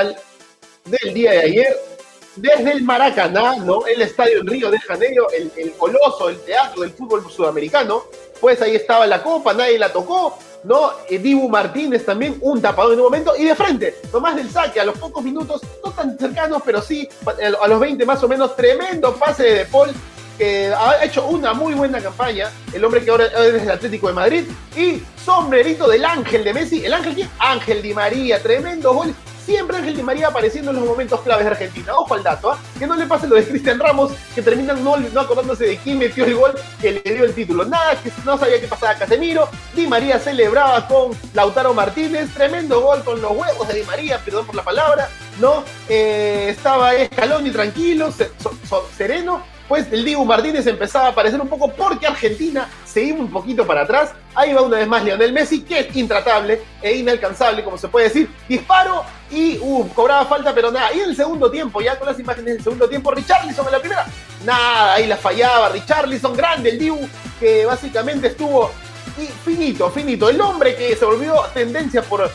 el 0.00 0.14
del 0.84 1.14
día 1.14 1.32
de 1.32 1.40
ayer 1.40 1.95
desde 2.36 2.72
el 2.72 2.82
Maracaná, 2.84 3.56
¿no? 3.56 3.86
El 3.86 4.02
estadio 4.02 4.40
en 4.40 4.46
Río 4.46 4.70
de 4.70 4.78
Janeiro, 4.78 5.26
el, 5.30 5.72
coloso, 5.72 6.28
el 6.28 6.38
teatro 6.40 6.82
del 6.82 6.92
fútbol 6.92 7.24
sudamericano, 7.30 8.04
pues 8.40 8.60
ahí 8.62 8.76
estaba 8.76 9.06
la 9.06 9.22
copa, 9.22 9.54
nadie 9.54 9.78
la 9.78 9.92
tocó, 9.92 10.38
¿no? 10.64 10.90
Eh, 11.08 11.18
Dibu 11.18 11.48
Martínez 11.48 12.04
también, 12.04 12.36
un 12.40 12.60
tapador 12.60 12.92
en 12.92 13.00
un 13.00 13.04
momento, 13.06 13.34
y 13.36 13.44
de 13.44 13.54
frente, 13.54 13.94
Tomás 14.12 14.36
del 14.36 14.50
Saque, 14.50 14.80
a 14.80 14.84
los 14.84 14.98
pocos 14.98 15.24
minutos, 15.24 15.62
no 15.84 15.90
tan 15.92 16.18
cercanos, 16.18 16.62
pero 16.64 16.82
sí, 16.82 17.08
a 17.60 17.68
los 17.68 17.80
20 17.80 18.04
más 18.04 18.22
o 18.22 18.28
menos, 18.28 18.54
tremendo 18.54 19.14
pase 19.16 19.42
de 19.42 19.54
De 19.54 19.64
Paul, 19.66 19.90
que 20.36 20.70
ha 20.76 21.02
hecho 21.02 21.26
una 21.26 21.54
muy 21.54 21.72
buena 21.72 21.98
campaña, 22.00 22.50
el 22.74 22.84
hombre 22.84 23.02
que 23.02 23.10
ahora 23.10 23.26
es 23.26 23.62
el 23.62 23.70
Atlético 23.70 24.08
de 24.08 24.12
Madrid, 24.12 24.44
y 24.76 25.02
sombrerito 25.24 25.88
del 25.88 26.04
Ángel 26.04 26.44
de 26.44 26.52
Messi, 26.52 26.84
¿el 26.84 26.92
Ángel 26.92 27.14
quién? 27.14 27.30
Ángel 27.38 27.80
Di 27.80 27.94
María, 27.94 28.42
tremendo 28.42 28.92
gol, 28.92 29.14
siempre 29.46 29.76
Ángel 29.76 29.96
Di 29.96 30.02
María 30.02 30.28
apareciendo 30.28 30.72
en 30.72 30.78
los 30.78 30.86
momentos 30.86 31.20
claves 31.20 31.44
de 31.44 31.52
Argentina. 31.52 31.94
Ojo 31.96 32.14
al 32.14 32.22
dato, 32.22 32.50
¿ah? 32.50 32.58
que 32.78 32.86
no 32.86 32.96
le 32.96 33.06
pase 33.06 33.28
lo 33.28 33.36
de 33.36 33.46
Cristian 33.46 33.78
Ramos, 33.78 34.12
que 34.34 34.42
terminan 34.42 34.82
no, 34.82 34.96
acordándose 35.18 35.64
de 35.64 35.76
quién 35.78 35.98
metió 35.98 36.24
el 36.24 36.34
gol 36.34 36.54
que 36.80 36.92
le 36.92 37.14
dio 37.14 37.24
el 37.24 37.34
título. 37.34 37.64
Nada, 37.64 37.94
que 38.02 38.10
no 38.24 38.36
sabía 38.36 38.60
qué 38.60 38.66
pasaba 38.66 38.94
Casemiro. 38.96 39.48
Di 39.74 39.86
María 39.86 40.18
celebraba 40.18 40.86
con 40.88 41.12
Lautaro 41.32 41.72
Martínez, 41.72 42.28
tremendo 42.34 42.80
gol 42.80 43.04
con 43.04 43.22
los 43.22 43.30
huevos 43.30 43.68
de 43.68 43.74
Di 43.74 43.82
María, 43.84 44.18
perdón 44.18 44.46
por 44.46 44.56
la 44.56 44.64
palabra, 44.64 45.08
¿no? 45.40 45.62
Eh, 45.88 46.48
estaba 46.50 46.94
Escalón 46.94 47.46
y 47.46 47.50
tranquilo, 47.50 48.12
sereno 48.96 49.55
pues 49.68 49.86
el 49.92 50.04
Dibu 50.04 50.24
Martínez 50.24 50.66
empezaba 50.66 51.06
a 51.06 51.10
aparecer 51.10 51.40
un 51.40 51.48
poco 51.48 51.72
porque 51.72 52.06
Argentina 52.06 52.68
se 52.84 53.02
iba 53.02 53.18
un 53.18 53.30
poquito 53.30 53.66
para 53.66 53.82
atrás. 53.82 54.12
Ahí 54.34 54.52
va 54.52 54.62
una 54.62 54.78
vez 54.78 54.88
más 54.88 55.04
Lionel 55.04 55.32
Messi, 55.32 55.62
que 55.62 55.80
es 55.80 55.96
intratable 55.96 56.60
e 56.82 56.96
inalcanzable, 56.96 57.64
como 57.64 57.78
se 57.78 57.88
puede 57.88 58.08
decir. 58.08 58.30
Disparo 58.48 59.04
y 59.30 59.58
uh, 59.60 59.88
cobraba 59.94 60.24
falta, 60.26 60.54
pero 60.54 60.70
nada. 60.70 60.92
Y 60.94 61.00
en 61.00 61.10
el 61.10 61.16
segundo 61.16 61.50
tiempo, 61.50 61.80
ya 61.80 61.98
con 61.98 62.08
las 62.08 62.18
imágenes 62.18 62.54
del 62.54 62.62
segundo 62.62 62.88
tiempo, 62.88 63.10
Richarlison 63.10 63.66
en 63.66 63.72
la 63.72 63.80
primera. 63.80 64.06
Nada, 64.44 64.94
ahí 64.94 65.06
la 65.06 65.16
fallaba. 65.16 65.70
Richarlison, 65.70 66.36
grande 66.36 66.70
el 66.70 66.78
Dibu, 66.78 67.08
que 67.40 67.66
básicamente 67.66 68.28
estuvo 68.28 68.70
finito, 69.44 69.90
finito. 69.90 70.28
El 70.28 70.40
hombre 70.40 70.76
que 70.76 70.94
se 70.94 71.04
volvió 71.04 71.34
tendencia 71.54 72.02
por 72.02 72.30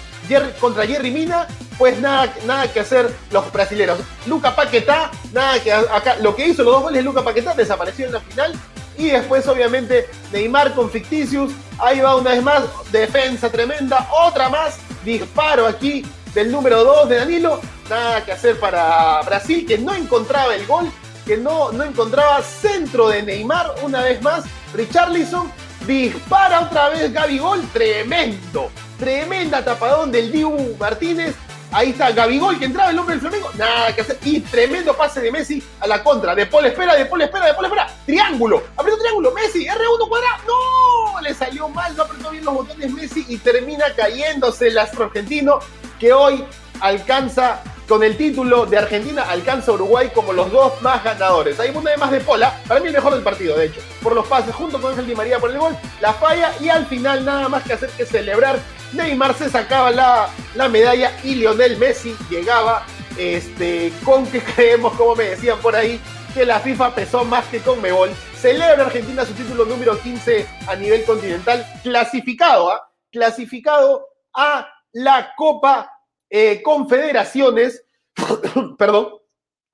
contra 0.59 0.87
Jerry 0.87 1.11
Mina, 1.11 1.47
pues 1.81 1.99
nada, 1.99 2.31
nada 2.45 2.71
que 2.71 2.79
hacer 2.79 3.11
los 3.31 3.51
brasileños. 3.51 3.97
Luca 4.27 4.55
Paquetá, 4.55 5.09
nada 5.33 5.59
que 5.59 5.73
acá, 5.73 6.17
lo 6.21 6.35
que 6.35 6.45
hizo 6.45 6.61
los 6.61 6.73
dos 6.73 6.83
goles 6.83 7.03
Luca 7.03 7.23
Paquetá 7.23 7.55
desapareció 7.55 8.05
en 8.05 8.13
la 8.13 8.19
final. 8.19 8.53
Y 8.99 9.07
después, 9.07 9.47
obviamente, 9.47 10.07
Neymar 10.31 10.75
con 10.75 10.91
Ficticius. 10.91 11.51
Ahí 11.79 11.99
va 11.99 12.17
una 12.17 12.33
vez 12.33 12.43
más, 12.43 12.65
defensa 12.91 13.49
tremenda. 13.49 14.07
Otra 14.11 14.47
más, 14.47 14.77
disparo 15.03 15.65
aquí 15.65 16.05
del 16.35 16.51
número 16.51 16.83
2 16.83 17.09
de 17.09 17.15
Danilo. 17.15 17.59
Nada 17.89 18.23
que 18.23 18.33
hacer 18.33 18.59
para 18.59 19.19
Brasil, 19.23 19.65
que 19.65 19.79
no 19.79 19.95
encontraba 19.95 20.53
el 20.53 20.67
gol, 20.67 20.87
que 21.25 21.35
no, 21.35 21.71
no 21.71 21.83
encontraba 21.83 22.43
centro 22.43 23.09
de 23.09 23.23
Neymar. 23.23 23.73
Una 23.81 24.03
vez 24.03 24.21
más, 24.21 24.43
Richarlison 24.75 25.51
dispara 25.87 26.59
otra 26.61 26.89
vez 26.89 27.11
Gol, 27.39 27.67
tremendo. 27.73 28.69
Tremenda 28.99 29.65
tapadón 29.65 30.11
del 30.11 30.31
Dibu 30.31 30.75
Martínez. 30.79 31.33
Ahí 31.71 31.91
está 31.91 32.11
Gabigol 32.11 32.59
que 32.59 32.65
entraba 32.65 32.91
el 32.91 32.99
hombre 32.99 33.15
del 33.15 33.21
Flamengo. 33.21 33.49
Nada 33.57 33.95
que 33.95 34.01
hacer. 34.01 34.19
Y 34.23 34.41
tremendo 34.41 34.93
pase 34.95 35.21
de 35.21 35.31
Messi 35.31 35.63
a 35.79 35.87
la 35.87 36.03
contra. 36.03 36.35
De 36.35 36.45
Paul 36.45 36.65
espera, 36.65 36.95
de 36.95 37.05
Paul 37.05 37.21
espera, 37.21 37.45
de 37.45 37.53
Paul 37.53 37.65
espera. 37.65 37.87
Triángulo. 38.05 38.63
Apretó 38.75 38.97
triángulo. 38.97 39.31
Messi. 39.31 39.65
R1 39.65 40.07
cuadrado. 40.09 40.43
No. 40.47 41.21
Le 41.21 41.33
salió 41.33 41.69
mal. 41.69 41.95
No 41.95 42.03
apretó 42.03 42.29
bien 42.31 42.43
los 42.43 42.53
botones 42.53 42.91
Messi. 42.91 43.25
Y 43.29 43.37
termina 43.37 43.85
cayéndose 43.95 44.67
el 44.67 44.77
astro 44.77 45.05
argentino 45.05 45.59
que 45.99 46.11
hoy 46.11 46.43
alcanza 46.81 47.61
con 47.91 48.03
el 48.03 48.15
título 48.15 48.65
de 48.65 48.77
Argentina 48.77 49.23
alcanza 49.23 49.73
Uruguay 49.73 50.11
como 50.13 50.31
los 50.31 50.49
dos 50.49 50.81
más 50.81 51.03
ganadores. 51.03 51.59
Hay 51.59 51.71
una 51.75 51.91
de 51.91 51.97
más 51.97 52.09
de 52.09 52.21
Pola, 52.21 52.57
para 52.65 52.79
mí 52.79 52.87
el 52.87 52.93
mejor 52.93 53.13
del 53.13 53.21
partido, 53.21 53.57
de 53.57 53.65
hecho, 53.65 53.81
por 54.01 54.15
los 54.15 54.25
pases, 54.27 54.55
junto 54.55 54.79
con 54.79 54.91
Ángel 54.91 55.07
Di 55.07 55.13
María 55.13 55.39
por 55.39 55.51
el 55.51 55.57
gol, 55.57 55.77
la 55.99 56.13
falla 56.13 56.53
y 56.61 56.69
al 56.69 56.85
final 56.85 57.25
nada 57.25 57.49
más 57.49 57.63
que 57.63 57.73
hacer 57.73 57.89
que 57.89 58.05
celebrar. 58.05 58.59
Neymar 58.93 59.33
se 59.33 59.49
sacaba 59.49 59.91
la, 59.91 60.29
la 60.55 60.69
medalla 60.69 61.11
y 61.23 61.35
Lionel 61.35 61.77
Messi 61.77 62.15
llegaba 62.29 62.85
este, 63.17 63.91
con 64.03 64.25
que 64.27 64.41
creemos, 64.55 64.93
como 64.93 65.15
me 65.15 65.25
decían 65.25 65.59
por 65.59 65.75
ahí, 65.75 65.99
que 66.33 66.45
la 66.45 66.59
FIFA 66.59 66.95
pesó 66.95 67.25
más 67.25 67.45
que 67.47 67.59
con 67.59 67.81
Mebol. 67.81 68.11
Celebra 68.35 68.85
Argentina 68.85 69.25
su 69.25 69.33
título 69.33 69.65
número 69.65 69.99
15 69.99 70.47
a 70.67 70.75
nivel 70.75 71.03
continental, 71.03 71.65
clasificado, 71.83 72.71
¿ah? 72.71 72.89
clasificado 73.11 74.07
a 74.33 74.67
la 74.93 75.33
Copa 75.35 75.91
eh, 76.29 76.61
confederaciones, 76.63 77.85
perdón, 78.77 79.20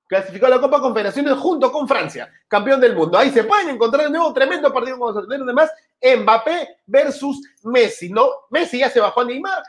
clasificó 0.08 0.46
a 0.46 0.50
la 0.50 0.60
Copa 0.60 0.80
Confederaciones 0.80 1.34
junto 1.34 1.70
con 1.70 1.86
Francia, 1.86 2.32
campeón 2.48 2.80
del 2.80 2.96
mundo. 2.96 3.18
Ahí 3.18 3.30
se 3.30 3.44
pueden 3.44 3.68
encontrar 3.68 4.04
de 4.04 4.10
nuevo 4.10 4.32
tremendo 4.32 4.72
partido 4.72 5.08
a 5.08 5.22
tener 5.22 5.42
además 5.42 5.70
Mbappé 6.02 6.78
versus 6.86 7.40
Messi, 7.64 8.10
¿no? 8.10 8.28
Messi 8.50 8.78
ya 8.78 8.90
se 8.90 9.00
bajó 9.00 9.20
a 9.20 9.24
Neymar, 9.24 9.62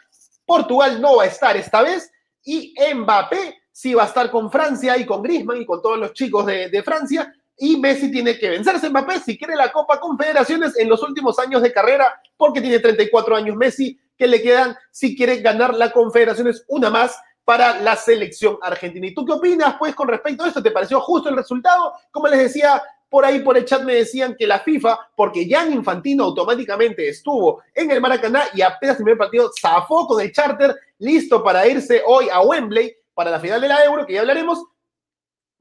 Portugal 0.46 1.00
no 1.00 1.18
va 1.18 1.24
a 1.24 1.28
estar 1.28 1.56
esta 1.58 1.84
vez. 1.84 2.12
Y 2.44 2.74
Mbappé 2.96 3.60
sí 3.72 3.94
va 3.94 4.04
a 4.04 4.08
estar 4.08 4.32
con 4.32 4.50
Francia 4.50 4.98
y 4.98 5.06
con 5.06 5.22
Griezmann 5.22 5.62
y 5.62 5.66
con 5.66 5.82
todos 5.82 6.00
los 6.00 6.14
chicos 6.14 6.46
de, 6.46 6.82
Francia. 6.84 7.32
Y 7.58 7.78
Messi 7.78 8.10
tiene 8.10 8.40
que 8.40 8.50
vencerse. 8.50 8.90
Mbappé 8.90 9.20
si 9.20 9.38
quiere 9.38 9.56
la 9.56 9.72
Copa 9.72 10.00
Confederaciones 10.00 10.78
en 10.78 10.88
los 10.88 11.04
últimos 11.04 11.38
años 11.38 11.62
de 11.62 11.74
carrera, 11.74 12.20
porque 12.38 12.62
tiene 12.62 12.80
34 12.80 13.36
años 13.36 13.58
Messi, 13.58 14.00
que 14.18 14.28
le 14.28 14.42
quedan 14.42 14.76
si 14.92 15.16
quiere 15.16 15.42
ganar 15.42 15.76
la 15.76 15.92
Confederaciones 15.92 16.64
una 16.68 16.90
más 16.90 17.20
para 17.50 17.82
la 17.82 17.96
selección 17.96 18.60
argentina. 18.62 19.08
¿Y 19.08 19.14
tú 19.16 19.26
qué 19.26 19.32
opinas, 19.32 19.74
pues, 19.80 19.96
con 19.96 20.08
respecto 20.08 20.44
a 20.44 20.50
esto? 20.50 20.62
¿Te 20.62 20.70
pareció 20.70 21.02
justo 21.02 21.30
el 21.30 21.36
resultado? 21.36 21.96
Como 22.12 22.28
les 22.28 22.38
decía, 22.38 22.80
por 23.10 23.26
ahí 23.26 23.40
por 23.40 23.58
el 23.58 23.66
chat 23.66 23.82
me 23.82 23.96
decían 23.96 24.36
que 24.38 24.46
la 24.46 24.60
FIFA, 24.60 25.00
porque 25.16 25.50
Jan 25.50 25.74
Infantino 25.74 26.26
automáticamente 26.26 27.10
estuvo 27.10 27.64
en 27.74 27.90
el 27.90 28.02
Maracaná 28.02 28.44
y 28.54 28.62
apenas 28.62 28.98
el 28.98 29.04
primer 29.04 29.18
partido 29.18 29.50
zafó 29.60 30.06
con 30.06 30.22
el 30.22 30.32
charter, 30.32 30.76
listo 31.00 31.44
para 31.44 31.66
irse 31.66 32.04
hoy 32.06 32.30
a 32.32 32.40
Wembley 32.42 32.96
para 33.16 33.32
la 33.32 33.40
final 33.40 33.60
de 33.60 33.68
la 33.68 33.84
Euro, 33.84 34.06
que 34.06 34.14
ya 34.14 34.20
hablaremos, 34.20 34.64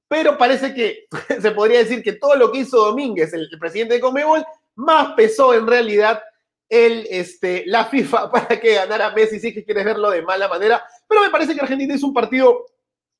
pero 0.08 0.36
parece 0.36 0.74
que 0.74 1.06
se 1.40 1.50
podría 1.52 1.78
decir 1.78 2.02
que 2.02 2.12
todo 2.12 2.36
lo 2.36 2.52
que 2.52 2.58
hizo 2.58 2.84
Domínguez, 2.84 3.32
el, 3.32 3.48
presidente 3.58 3.94
de 3.94 4.00
Comebol, 4.00 4.44
más 4.74 5.14
pesó 5.14 5.54
en 5.54 5.66
realidad 5.66 6.22
el, 6.68 7.06
este, 7.08 7.64
la 7.64 7.86
FIFA 7.86 8.30
para 8.30 8.60
que 8.60 8.74
ganara 8.74 9.10
Messi, 9.12 9.40
si 9.40 9.54
que 9.54 9.64
quieres 9.64 9.86
verlo 9.86 10.10
de 10.10 10.20
mala 10.20 10.48
manera, 10.48 10.84
pero 11.08 11.22
me 11.22 11.30
parece 11.30 11.54
que 11.54 11.60
Argentina 11.60 11.94
es 11.94 12.02
un 12.02 12.12
partido 12.12 12.66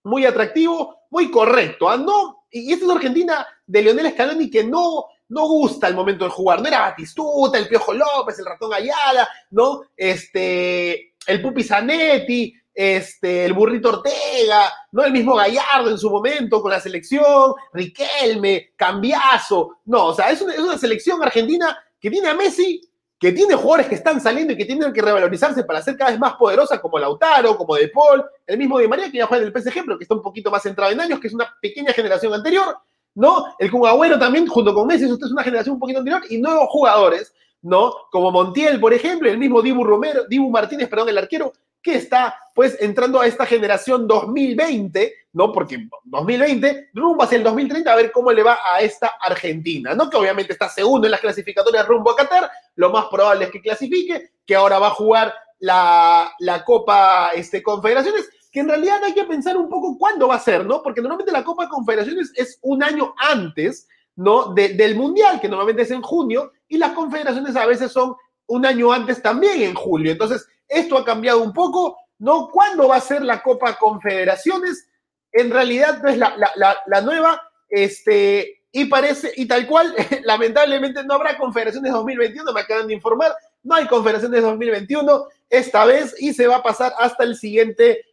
muy 0.05 0.25
atractivo, 0.25 0.97
muy 1.11 1.31
correcto, 1.31 1.89
¿ah? 1.89 1.97
¿no? 1.97 2.45
Y 2.51 2.73
esta 2.73 2.85
es 2.85 2.91
Argentina 2.91 3.47
de 3.67 3.83
Lionel 3.83 4.13
Scaloni 4.13 4.51
que 4.51 4.65
no, 4.65 5.07
no 5.29 5.47
gusta 5.47 5.89
el 5.89 5.95
momento 5.95 6.25
de 6.25 6.31
jugar, 6.31 6.61
no 6.61 6.69
era 6.69 6.81
Batistuta, 6.81 7.59
el 7.59 7.69
Piojo 7.69 7.93
López, 7.93 8.39
el 8.39 8.47
Ratón 8.47 8.73
Ayala, 8.73 9.29
¿no? 9.51 9.83
Este, 9.97 11.15
el 11.27 11.43
Pupi 11.43 11.63
Zanetti, 11.63 12.55
este, 12.73 13.45
el 13.45 13.53
burrito 13.53 13.89
Ortega, 13.89 14.73
¿no? 14.93 15.05
El 15.05 15.13
mismo 15.13 15.35
Gallardo 15.35 15.91
en 15.91 15.99
su 15.99 16.09
momento 16.11 16.63
con 16.63 16.71
la 16.71 16.81
selección, 16.81 17.55
Riquelme, 17.73 18.73
Cambiazo, 18.77 19.79
no, 19.87 20.07
o 20.07 20.15
sea, 20.15 20.31
es 20.31 20.41
una, 20.41 20.55
es 20.55 20.61
una 20.61 20.79
selección 20.79 21.23
argentina 21.23 21.77
que 22.01 22.11
tiene 22.11 22.29
a 22.29 22.35
Messi, 22.35 22.81
que 23.19 23.33
tiene 23.33 23.55
jugadores 23.55 23.89
que 23.89 23.97
están 23.97 24.21
saliendo 24.21 24.53
y 24.53 24.57
que 24.57 24.65
tienen 24.65 24.93
que 24.93 25.03
revalorizarse 25.03 25.65
para 25.65 25.83
ser 25.83 25.97
cada 25.97 26.13
vez 26.13 26.21
más 26.21 26.35
poderosa, 26.35 26.81
como 26.81 26.99
Lautaro, 26.99 27.57
como 27.57 27.75
De 27.75 27.89
Paul, 27.89 28.25
el 28.47 28.59
mismo 28.59 28.79
Di 28.79 28.87
María, 28.87 29.11
que 29.11 29.19
ya 29.19 29.27
juega 29.27 29.43
en 29.45 29.53
el 29.53 29.61
PSG, 29.61 29.85
pero 29.85 29.99
que 29.99 30.05
está 30.05 30.15
un 30.15 30.23
poquito 30.23 30.51
más 30.51 30.63
centrado 30.63 30.93
en 30.93 31.01
años, 31.01 31.19
que 31.19 31.27
es 31.27 31.35
una 31.35 31.53
pequeña 31.61 31.93
generación 31.93 32.33
anterior, 32.33 32.79
¿no? 33.15 33.47
El 33.59 33.71
Kun 33.71 33.83
también, 34.21 34.47
junto 34.47 34.73
con 34.73 34.87
Messi, 34.87 35.07
usted 35.07 35.27
es 35.27 35.33
una 35.33 35.43
generación 35.43 35.75
un 35.75 35.81
poquito 35.81 35.99
anterior, 35.99 36.23
y 36.31 36.39
nuevos 36.39 36.69
jugadores, 36.69 37.35
¿no? 37.63 37.93
Como 38.13 38.31
Montiel, 38.31 38.79
por 38.79 38.95
ejemplo, 38.95 39.29
el 39.29 39.39
mismo 39.39 39.63
Dibu 39.63 39.83
Romero, 39.83 40.25
Dibu 40.29 40.49
Martínez, 40.51 40.89
perdón, 40.89 41.09
el 41.09 41.19
arquero, 41.19 41.53
que 41.83 41.95
está 41.97 42.37
pues 42.55 42.77
entrando 42.81 43.21
a 43.21 43.27
esta 43.27 43.47
generación 43.47 44.07
2020, 44.07 45.15
¿no? 45.33 45.53
Porque 45.53 45.89
2020, 46.05 46.91
rumbo 46.95 47.23
hacia 47.23 47.39
el 47.39 47.45
2030, 47.45 47.93
a 47.93 47.97
ver 47.97 48.11
cómo 48.11 48.33
le 48.33 48.43
va 48.43 48.59
a 48.65 48.81
esta 48.81 49.13
Argentina, 49.21 49.95
¿no? 49.95 50.11
Que 50.11 50.17
obviamente 50.17 50.53
está 50.53 50.69
segundo 50.69 51.07
en 51.07 51.13
las 51.13 51.21
clasificatorias 51.21 51.87
rumbo 51.87 52.11
a 52.11 52.17
Qatar, 52.17 52.51
lo 52.75 52.91
más 52.91 53.07
probable 53.07 53.45
es 53.45 53.51
que 53.51 53.61
clasifique, 53.61 54.31
que 54.45 54.55
ahora 54.57 54.79
va 54.79 54.89
a 54.89 54.91
jugar 54.91 55.33
la, 55.61 56.33
la 56.41 56.65
Copa 56.65 57.31
este, 57.35 57.63
Confederaciones, 57.63 58.29
que 58.51 58.61
en 58.61 58.69
realidad 58.69 59.03
hay 59.05 59.15
que 59.15 59.25
pensar 59.25 59.57
un 59.57 59.69
poco 59.69 59.97
cuándo 59.99 60.29
va 60.29 60.37
a 60.37 60.41
ser, 60.41 60.65
¿no? 60.65 60.83
Porque 60.83 61.01
normalmente 61.01 61.33
la 61.33 61.45
Copa 61.45 61.69
Confederaciones 61.69 62.33
es 62.35 62.59
un 62.63 62.83
año 62.83 63.15
antes, 63.19 63.87
¿no? 64.17 64.53
del 64.53 64.97
Mundial, 64.97 65.41
que 65.41 65.49
normalmente 65.49 65.83
es 65.83 65.91
en 65.93 66.03
junio, 66.03 66.53
y 66.67 66.77
las 66.77 66.91
confederaciones 66.93 67.55
a 67.55 67.67
veces 67.67 67.93
son 67.93 68.17
un 68.47 68.67
año 68.67 68.93
antes 68.93 69.23
también 69.23 69.63
en 69.63 69.75
julio. 69.75 70.11
Entonces, 70.11 70.47
esto 70.69 70.99
ha 70.99 71.05
cambiado 71.05 71.43
un 71.43 71.53
poco, 71.53 71.99
¿no? 72.19 72.49
¿Cuándo 72.51 72.89
va 72.89 72.97
a 72.97 73.01
ser 73.01 73.23
la 73.23 73.43
Copa 73.43 73.77
Confederaciones? 73.77 74.89
En 75.33 75.51
realidad 75.51 76.03
no 76.03 76.09
es 76.09 76.19
la, 76.19 77.01
nueva, 77.03 77.41
este, 77.69 78.63
y 78.73 78.87
parece, 78.87 79.33
y 79.37 79.47
tal 79.47 79.67
cual, 79.67 79.95
lamentablemente 80.25 81.05
no 81.05 81.15
habrá 81.15 81.37
Confederaciones 81.39 81.93
2021, 81.93 82.53
me 82.53 82.61
acaban 82.61 82.87
de 82.87 82.95
informar, 82.95 83.35
no 83.63 83.75
hay 83.75 83.87
Confederaciones 83.87 84.43
2021 84.43 85.27
esta 85.51 85.85
vez 85.85 86.15
y 86.19 86.33
se 86.33 86.47
va 86.47 86.57
a 86.57 86.63
pasar 86.63 86.93
hasta 86.99 87.25
el 87.25 87.37
siguiente, 87.37 88.05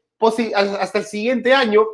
hasta 0.56 1.00
el 1.00 1.06
siguiente 1.06 1.54
año, 1.54 1.86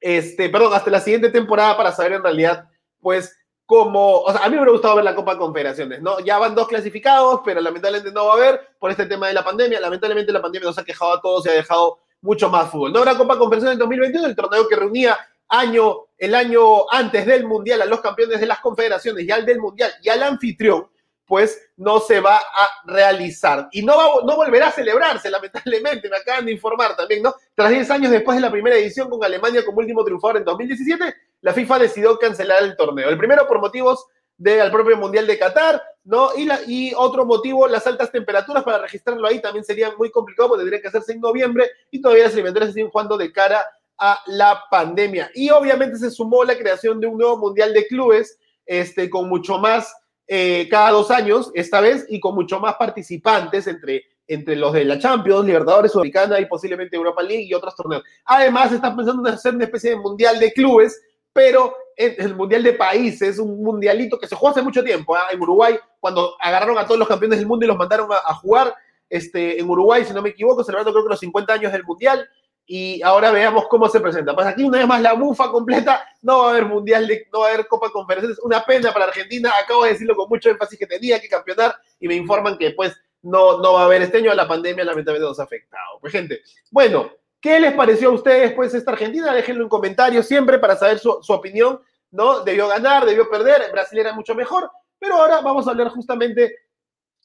este, 0.00 0.48
perdón, 0.48 0.74
hasta 0.74 0.90
la 0.90 1.00
siguiente 1.00 1.30
temporada 1.30 1.76
para 1.76 1.92
saber 1.92 2.12
en 2.12 2.22
realidad, 2.22 2.68
pues, 3.00 3.36
como, 3.66 4.20
o 4.20 4.32
sea, 4.32 4.42
a 4.42 4.48
mí 4.48 4.52
me 4.52 4.58
hubiera 4.58 4.72
gustado 4.72 4.96
ver 4.96 5.04
la 5.04 5.14
Copa 5.14 5.38
Confederaciones, 5.38 6.02
¿no? 6.02 6.20
Ya 6.20 6.38
van 6.38 6.54
dos 6.54 6.68
clasificados, 6.68 7.40
pero 7.44 7.60
lamentablemente 7.60 8.12
no 8.12 8.26
va 8.26 8.32
a 8.32 8.36
haber 8.36 8.60
por 8.78 8.90
este 8.90 9.06
tema 9.06 9.28
de 9.28 9.34
la 9.34 9.44
pandemia. 9.44 9.80
Lamentablemente 9.80 10.32
la 10.32 10.42
pandemia 10.42 10.68
nos 10.68 10.78
ha 10.78 10.84
quejado 10.84 11.14
a 11.14 11.20
todos 11.20 11.46
y 11.46 11.48
ha 11.48 11.52
dejado 11.52 11.98
mucho 12.20 12.48
más 12.50 12.70
fútbol. 12.70 12.92
No 12.92 12.98
habrá 12.98 13.16
Copa 13.16 13.38
Confederaciones 13.38 13.74
en 13.74 13.78
2021, 13.78 14.26
el 14.26 14.36
torneo 14.36 14.68
que 14.68 14.76
reunía 14.76 15.18
año, 15.48 16.06
el 16.18 16.34
año 16.34 16.90
antes 16.90 17.26
del 17.26 17.46
Mundial 17.46 17.82
a 17.82 17.86
los 17.86 18.00
campeones 18.00 18.40
de 18.40 18.46
las 18.46 18.60
confederaciones 18.60 19.24
y 19.24 19.30
al 19.30 19.46
del 19.46 19.60
Mundial 19.60 19.92
y 20.02 20.08
al 20.08 20.22
anfitrión, 20.22 20.88
pues 21.26 21.70
no 21.76 22.00
se 22.00 22.20
va 22.20 22.36
a 22.36 22.68
realizar. 22.86 23.68
Y 23.72 23.82
no, 23.82 23.96
va, 23.96 24.24
no 24.24 24.36
volverá 24.36 24.68
a 24.68 24.72
celebrarse, 24.72 25.30
lamentablemente, 25.30 26.08
me 26.08 26.16
acaban 26.16 26.46
de 26.46 26.52
informar 26.52 26.96
también, 26.96 27.22
¿no? 27.22 27.34
Tras 27.54 27.70
10 27.70 27.90
años 27.90 28.10
después 28.10 28.36
de 28.36 28.42
la 28.42 28.50
primera 28.50 28.76
edición 28.76 29.08
con 29.08 29.22
Alemania 29.24 29.64
como 29.64 29.78
último 29.78 30.04
triunfador 30.04 30.38
en 30.38 30.44
2017, 30.44 31.14
la 31.40 31.52
FIFA 31.52 31.78
decidió 31.78 32.18
cancelar 32.18 32.62
el 32.62 32.76
torneo. 32.76 33.08
El 33.08 33.18
primero 33.18 33.46
por 33.46 33.60
motivos 33.60 34.06
del 34.36 34.70
propio 34.70 34.96
Mundial 34.96 35.26
de 35.26 35.38
Qatar, 35.38 35.82
¿no? 36.04 36.30
Y, 36.36 36.44
la, 36.44 36.60
y 36.66 36.92
otro 36.94 37.24
motivo, 37.24 37.66
las 37.68 37.86
altas 37.86 38.10
temperaturas 38.10 38.64
para 38.64 38.78
registrarlo 38.78 39.26
ahí 39.26 39.40
también 39.40 39.64
sería 39.64 39.92
muy 39.96 40.10
complicado 40.10 40.50
porque 40.50 40.62
tendría 40.62 40.80
que 40.80 40.88
hacerse 40.88 41.12
en 41.12 41.20
noviembre 41.20 41.70
y 41.90 42.00
todavía 42.00 42.24
las 42.24 42.32
eliminatorias 42.32 42.70
se 42.70 42.74
siguen 42.74 42.90
jugando 42.90 43.16
de 43.16 43.32
cara 43.32 43.64
a 43.96 44.20
la 44.26 44.64
pandemia. 44.70 45.30
Y 45.34 45.50
obviamente 45.50 45.96
se 45.98 46.10
sumó 46.10 46.44
la 46.44 46.58
creación 46.58 47.00
de 47.00 47.06
un 47.06 47.18
nuevo 47.18 47.38
Mundial 47.38 47.72
de 47.72 47.86
Clubes, 47.86 48.38
este, 48.66 49.08
con 49.08 49.28
mucho 49.28 49.58
más 49.58 49.94
eh, 50.26 50.68
cada 50.70 50.90
dos 50.90 51.10
años, 51.10 51.50
esta 51.54 51.80
vez, 51.80 52.06
y 52.08 52.18
con 52.20 52.34
mucho 52.34 52.58
más 52.60 52.74
participantes 52.76 53.66
entre, 53.66 54.04
entre 54.26 54.56
los 54.56 54.72
de 54.72 54.84
la 54.84 54.98
Champions, 54.98 55.46
Libertadores 55.46 55.92
Sudamericana 55.92 56.40
y 56.40 56.46
posiblemente 56.46 56.96
Europa 56.96 57.22
League 57.22 57.44
y 57.44 57.54
otros 57.54 57.76
torneos. 57.76 58.02
Además, 58.24 58.72
están 58.72 58.96
pensando 58.96 59.28
en 59.28 59.34
hacer 59.34 59.54
una 59.54 59.64
especie 59.64 59.90
de 59.90 59.96
mundial 59.96 60.38
de 60.38 60.52
clubes, 60.52 61.00
pero 61.32 61.74
el 61.96 62.34
mundial 62.34 62.62
de 62.62 62.72
países, 62.72 63.38
un 63.38 63.62
mundialito 63.62 64.18
que 64.18 64.26
se 64.26 64.34
jugó 64.34 64.50
hace 64.50 64.62
mucho 64.62 64.82
tiempo, 64.82 65.14
¿ah? 65.14 65.28
en 65.30 65.40
Uruguay, 65.40 65.78
cuando 66.00 66.34
agarraron 66.40 66.78
a 66.78 66.86
todos 66.86 66.98
los 66.98 67.08
campeones 67.08 67.38
del 67.38 67.46
mundo 67.46 67.64
y 67.64 67.68
los 67.68 67.76
mandaron 67.76 68.08
a, 68.10 68.34
jugar 68.34 68.74
este, 69.08 69.60
en 69.60 69.68
Uruguay, 69.68 70.04
si 70.04 70.12
no 70.12 70.22
me 70.22 70.30
equivoco, 70.30 70.64
celebrando 70.64 70.92
creo 70.92 71.04
que 71.04 71.10
los 71.10 71.20
50 71.20 71.52
años 71.52 71.72
del 71.72 71.84
mundial 71.84 72.28
y 72.66 73.02
ahora 73.02 73.30
veamos 73.30 73.66
cómo 73.68 73.88
se 73.88 74.00
presenta. 74.00 74.34
Pues 74.34 74.46
aquí 74.46 74.64
una 74.64 74.78
vez 74.78 74.86
más 74.86 75.02
la 75.02 75.12
bufa 75.12 75.50
completa, 75.50 76.06
no 76.22 76.38
va 76.38 76.46
a 76.46 76.50
haber 76.50 76.66
mundial, 76.66 77.08
no 77.32 77.40
va 77.40 77.46
a 77.46 77.52
haber 77.52 77.66
Copa 77.66 77.90
Conferencias, 77.90 78.38
una 78.40 78.64
pena 78.64 78.92
para 78.92 79.06
Argentina, 79.06 79.52
acabo 79.62 79.84
de 79.84 79.90
decirlo 79.90 80.16
con 80.16 80.28
mucho 80.28 80.50
énfasis 80.50 80.78
que 80.78 80.86
tenía 80.86 81.20
que 81.20 81.28
campeonar 81.28 81.74
y 82.00 82.08
me 82.08 82.14
informan 82.14 82.56
que 82.56 82.70
pues 82.70 82.94
no, 83.22 83.58
no 83.60 83.74
va 83.74 83.82
a 83.82 83.84
haber 83.86 84.02
este 84.02 84.18
año, 84.18 84.32
la 84.34 84.48
pandemia 84.48 84.84
lamentablemente 84.84 85.28
nos 85.28 85.40
ha 85.40 85.44
afectado. 85.44 85.98
Pues 86.00 86.12
gente, 86.12 86.40
bueno, 86.70 87.10
¿qué 87.40 87.60
les 87.60 87.72
pareció 87.72 88.08
a 88.08 88.12
ustedes 88.12 88.52
pues 88.52 88.72
esta 88.74 88.92
Argentina? 88.92 89.34
Déjenlo 89.34 89.62
en 89.62 89.68
comentarios 89.68 90.26
siempre 90.26 90.58
para 90.58 90.76
saber 90.76 90.98
su, 90.98 91.18
su 91.22 91.32
opinión, 91.32 91.80
¿no? 92.10 92.40
Debió 92.40 92.68
ganar, 92.68 93.04
debió 93.04 93.28
perder, 93.28 93.70
Brasil 93.72 93.98
era 93.98 94.12
mucho 94.12 94.34
mejor, 94.34 94.70
pero 94.98 95.16
ahora 95.16 95.40
vamos 95.40 95.66
a 95.66 95.70
hablar 95.70 95.88
justamente 95.88 96.63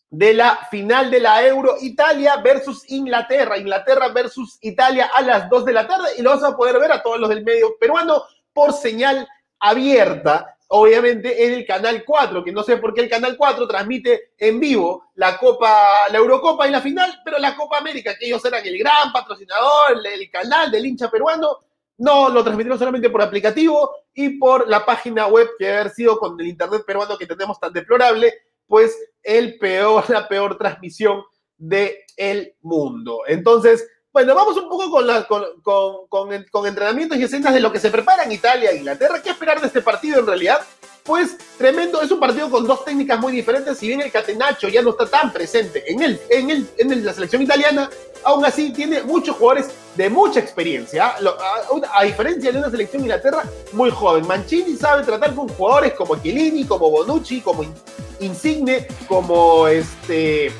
de 0.09 0.33
la 0.33 0.67
final 0.71 1.11
de 1.11 1.19
la 1.19 1.45
Euro, 1.45 1.75
Italia 1.81 2.37
versus 2.37 2.89
Inglaterra, 2.89 3.57
Inglaterra 3.57 4.07
versus 4.09 4.57
Italia 4.61 5.11
a 5.13 5.21
las 5.21 5.49
2 5.49 5.65
de 5.65 5.73
la 5.73 5.87
tarde 5.87 6.09
y 6.17 6.21
lo 6.21 6.31
vas 6.31 6.43
a 6.43 6.55
poder 6.55 6.79
ver 6.79 6.91
a 6.91 7.03
todos 7.03 7.19
los 7.19 7.29
del 7.29 7.43
medio 7.43 7.77
peruano 7.79 8.23
por 8.51 8.73
señal 8.73 9.27
abierta, 9.59 10.57
obviamente 10.69 11.45
en 11.45 11.53
el 11.53 11.65
Canal 11.65 12.03
4, 12.03 12.43
que 12.43 12.51
no 12.51 12.63
sé 12.63 12.77
por 12.77 12.93
qué 12.93 13.01
el 13.01 13.09
Canal 13.09 13.37
4 13.37 13.67
transmite 13.67 14.31
en 14.37 14.59
vivo 14.59 15.11
la 15.15 15.37
Copa, 15.37 16.09
la 16.11 16.17
Eurocopa 16.17 16.67
y 16.67 16.71
la 16.71 16.81
final, 16.81 17.21
pero 17.23 17.37
la 17.37 17.55
Copa 17.55 17.77
América, 17.77 18.15
que 18.17 18.25
ellos 18.25 18.43
eran 18.45 18.65
el 18.65 18.77
gran 18.79 19.11
patrocinador, 19.11 20.01
el 20.05 20.29
canal 20.31 20.71
del 20.71 20.85
hincha 20.85 21.11
peruano, 21.11 21.59
no 21.97 22.29
lo 22.29 22.43
transmitieron 22.43 22.79
solamente 22.79 23.09
por 23.09 23.21
aplicativo 23.21 23.91
y 24.13 24.39
por 24.39 24.67
la 24.67 24.85
página 24.85 25.27
web 25.27 25.49
que 25.57 25.65
debe 25.65 25.79
haber 25.79 25.91
sido 25.91 26.17
con 26.17 26.39
el 26.39 26.47
internet 26.47 26.83
peruano 26.85 27.17
que 27.17 27.27
tenemos 27.27 27.59
tan 27.59 27.73
deplorable, 27.73 28.33
pues 28.69 28.95
el 29.23 29.57
peor, 29.57 30.09
la 30.09 30.29
peor 30.29 30.57
transmisión 30.57 31.23
del 31.57 31.91
el 32.15 32.55
mundo. 32.61 33.23
Entonces, 33.27 33.85
bueno, 34.13 34.33
vamos 34.33 34.55
un 34.57 34.69
poco 34.69 34.89
con, 34.89 35.07
la, 35.07 35.27
con, 35.27 35.43
con, 35.61 36.45
con, 36.49 36.67
entrenamientos 36.67 37.17
y 37.17 37.23
escenas 37.23 37.53
de 37.53 37.59
lo 37.59 37.71
que 37.71 37.79
se 37.79 37.91
prepara 37.91 38.23
en 38.23 38.31
Italia 38.31 38.71
e 38.71 38.77
Inglaterra. 38.77 39.21
¿Qué 39.21 39.31
esperar 39.31 39.59
de 39.59 39.67
este 39.67 39.81
partido 39.81 40.19
en 40.19 40.27
realidad? 40.27 40.59
Pues 41.03 41.37
tremendo, 41.57 42.01
es 42.01 42.11
un 42.11 42.19
partido 42.19 42.49
con 42.49 42.67
dos 42.67 42.85
técnicas 42.85 43.19
muy 43.19 43.31
diferentes. 43.31 43.77
Si 43.77 43.87
bien 43.87 44.01
el 44.01 44.11
Catenacho 44.11 44.67
ya 44.67 44.81
no 44.81 44.91
está 44.91 45.05
tan 45.07 45.33
presente 45.33 45.91
en, 45.91 46.03
el, 46.03 46.19
en, 46.29 46.49
el, 46.49 46.67
en 46.77 47.05
la 47.05 47.13
selección 47.13 47.41
italiana, 47.41 47.89
aún 48.23 48.45
así 48.45 48.71
tiene 48.71 49.01
muchos 49.03 49.35
jugadores 49.35 49.71
de 49.95 50.09
mucha 50.09 50.39
experiencia. 50.39 51.15
A, 51.93 52.03
diferencia 52.03 52.51
de 52.51 52.59
una 52.59 52.69
selección 52.69 53.01
Inglaterra 53.01 53.43
muy 53.73 53.89
joven, 53.89 54.27
Mancini 54.27 54.75
sabe 54.75 55.03
tratar 55.03 55.33
con 55.33 55.47
jugadores 55.47 55.93
como 55.93 56.15
Chiellini, 56.15 56.65
como 56.65 56.91
Bonucci, 56.91 57.41
como 57.41 57.63
Insigne, 58.19 58.87
como 59.07 59.67
este 59.67 60.51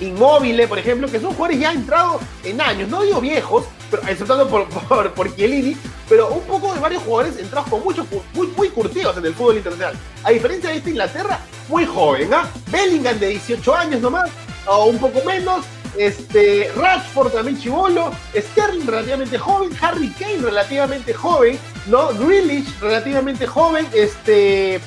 Inmóvil, 0.00 0.66
por 0.68 0.78
ejemplo, 0.78 1.08
que 1.08 1.20
son 1.20 1.30
jugadores 1.30 1.60
ya 1.60 1.72
entrados 1.72 2.20
en 2.44 2.60
años, 2.60 2.88
no 2.88 3.02
digo 3.02 3.20
viejos, 3.20 3.64
pero 3.90 4.02
exceptando 4.08 4.48
por, 4.48 4.68
por, 4.88 5.12
por 5.14 5.34
Chiellini, 5.34 5.76
pero 6.08 6.28
un 6.28 6.42
poco 6.42 6.74
de 6.74 6.80
varios 6.80 7.02
jugadores 7.02 7.38
entrados 7.38 7.68
con 7.70 7.82
muchos, 7.82 8.06
muy, 8.34 8.48
muy 8.48 8.68
curtidos 8.68 9.16
en 9.16 9.26
el 9.26 9.34
fútbol 9.34 9.56
internacional. 9.56 9.96
A 10.24 10.30
diferencia 10.30 10.70
de 10.70 10.76
esta 10.76 10.90
Inglaterra, 10.90 11.40
muy 11.68 11.86
joven, 11.86 12.32
¿ah? 12.34 12.48
Bellingham 12.70 13.18
de 13.18 13.28
18 13.28 13.74
años 13.74 14.00
nomás, 14.00 14.30
o 14.66 14.86
un 14.86 14.98
poco 14.98 15.24
menos, 15.24 15.64
este, 15.96 16.70
Rashford 16.76 17.32
también 17.32 17.58
chivolo, 17.58 18.12
Sterling 18.34 18.86
relativamente 18.86 19.38
joven, 19.38 19.70
Harry 19.80 20.10
Kane 20.10 20.38
relativamente 20.38 21.14
joven, 21.14 21.58
¿no? 21.86 22.08
Grealish 22.08 22.68
relativamente 22.80 23.46
joven, 23.46 23.86
este, 23.94 24.80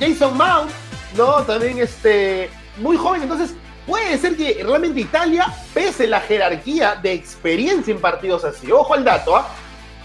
Jason 0.00 0.36
Mount, 0.36 0.70
¿no? 1.18 1.42
También 1.42 1.78
este, 1.78 2.48
muy 2.78 2.96
joven, 2.96 3.22
entonces 3.22 3.54
puede 3.86 4.16
ser 4.16 4.36
que 4.36 4.62
realmente 4.64 5.00
Italia 5.00 5.52
pese 5.74 6.06
la 6.06 6.20
jerarquía 6.20 6.94
de 6.94 7.12
experiencia 7.12 7.92
en 7.92 8.00
partidos 8.00 8.44
así. 8.44 8.72
Ojo 8.72 8.94
al 8.94 9.04
dato, 9.04 9.36
¿ah? 9.36 9.48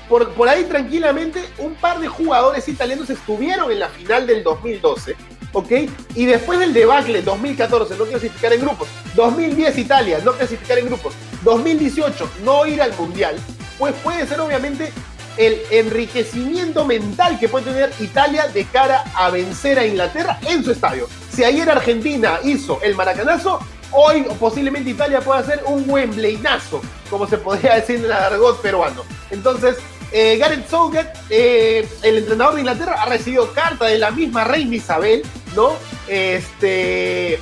Por, 0.10 0.29
por, 0.34 0.50
ahí 0.50 0.65
tranquilamente 0.65 1.41
un 1.60 1.75
par 1.75 2.00
de 2.00 2.10
jugadores 2.10 2.67
italianos 2.67 3.10
estuvieron 3.10 3.72
en 3.72 3.79
la 3.79 3.88
final 3.88 4.27
del 4.27 4.43
2012 4.43 5.15
¿ok? 5.53 5.72
Y 6.15 6.25
después 6.25 6.60
del 6.60 6.74
debacle 6.74 7.22
2014, 7.22 7.96
no 7.96 8.05
clasificar 8.05 8.51
en 8.53 8.62
grupos, 8.62 8.88
2010 9.15 9.77
Italia, 9.77 10.20
no 10.25 10.34
clasificar 10.34 10.79
en 10.79 10.88
grupos, 10.88 11.13
2018 11.43 12.29
no 12.43 12.65
ir 12.65 12.82
al 12.82 12.93
Mundial, 12.98 13.36
pues 13.77 13.93
puede 14.03 14.27
ser 14.27 14.41
obviamente 14.41 14.91
el 15.38 15.62
enriquecimiento 15.72 16.86
mental 16.86 17.40
que 17.40 17.50
puede 17.50 17.72
tener 17.72 17.94
Italia 18.00 18.48
de 18.48 18.66
cara 18.66 19.04
a 19.16 19.30
vencer 19.30 19.80
a 19.80 19.86
Inglaterra 19.86 20.40
en 20.48 20.63
su 20.63 20.72
estadio. 20.72 21.08
Si 21.32 21.44
ayer 21.44 21.70
Argentina 21.70 22.40
hizo 22.44 22.80
el 22.82 22.96
maracanazo, 22.96 23.60
hoy 23.92 24.24
posiblemente 24.40 24.92
Italia 24.92 25.22
pueda 25.22 25.40
hacer 25.40 25.63
un 25.66 25.90
Wembleynazo, 25.90 26.82
como 27.10 27.28
se 27.28 27.38
podría 27.38 27.75
decir 27.75 27.98
en 27.98 28.06
el 28.06 28.12
argot 28.12 28.62
peruano. 28.62 29.04
Entonces, 29.32 29.78
eh, 30.12 30.38
Gareth 30.38 30.70
Southgate, 30.70 31.12
eh, 31.30 31.88
el 32.04 32.20
entrenador 32.20 32.56
de 32.56 32.62
Inglaterra, 32.62 33.02
ha 33.02 33.06
recibido 33.06 33.52
carta 33.54 33.86
de 33.86 33.98
la 33.98 34.12
misma 34.12 34.44
reina 34.44 34.75
Isabel, 34.75 35.24
¿no? 35.56 35.74
Este, 36.08 37.40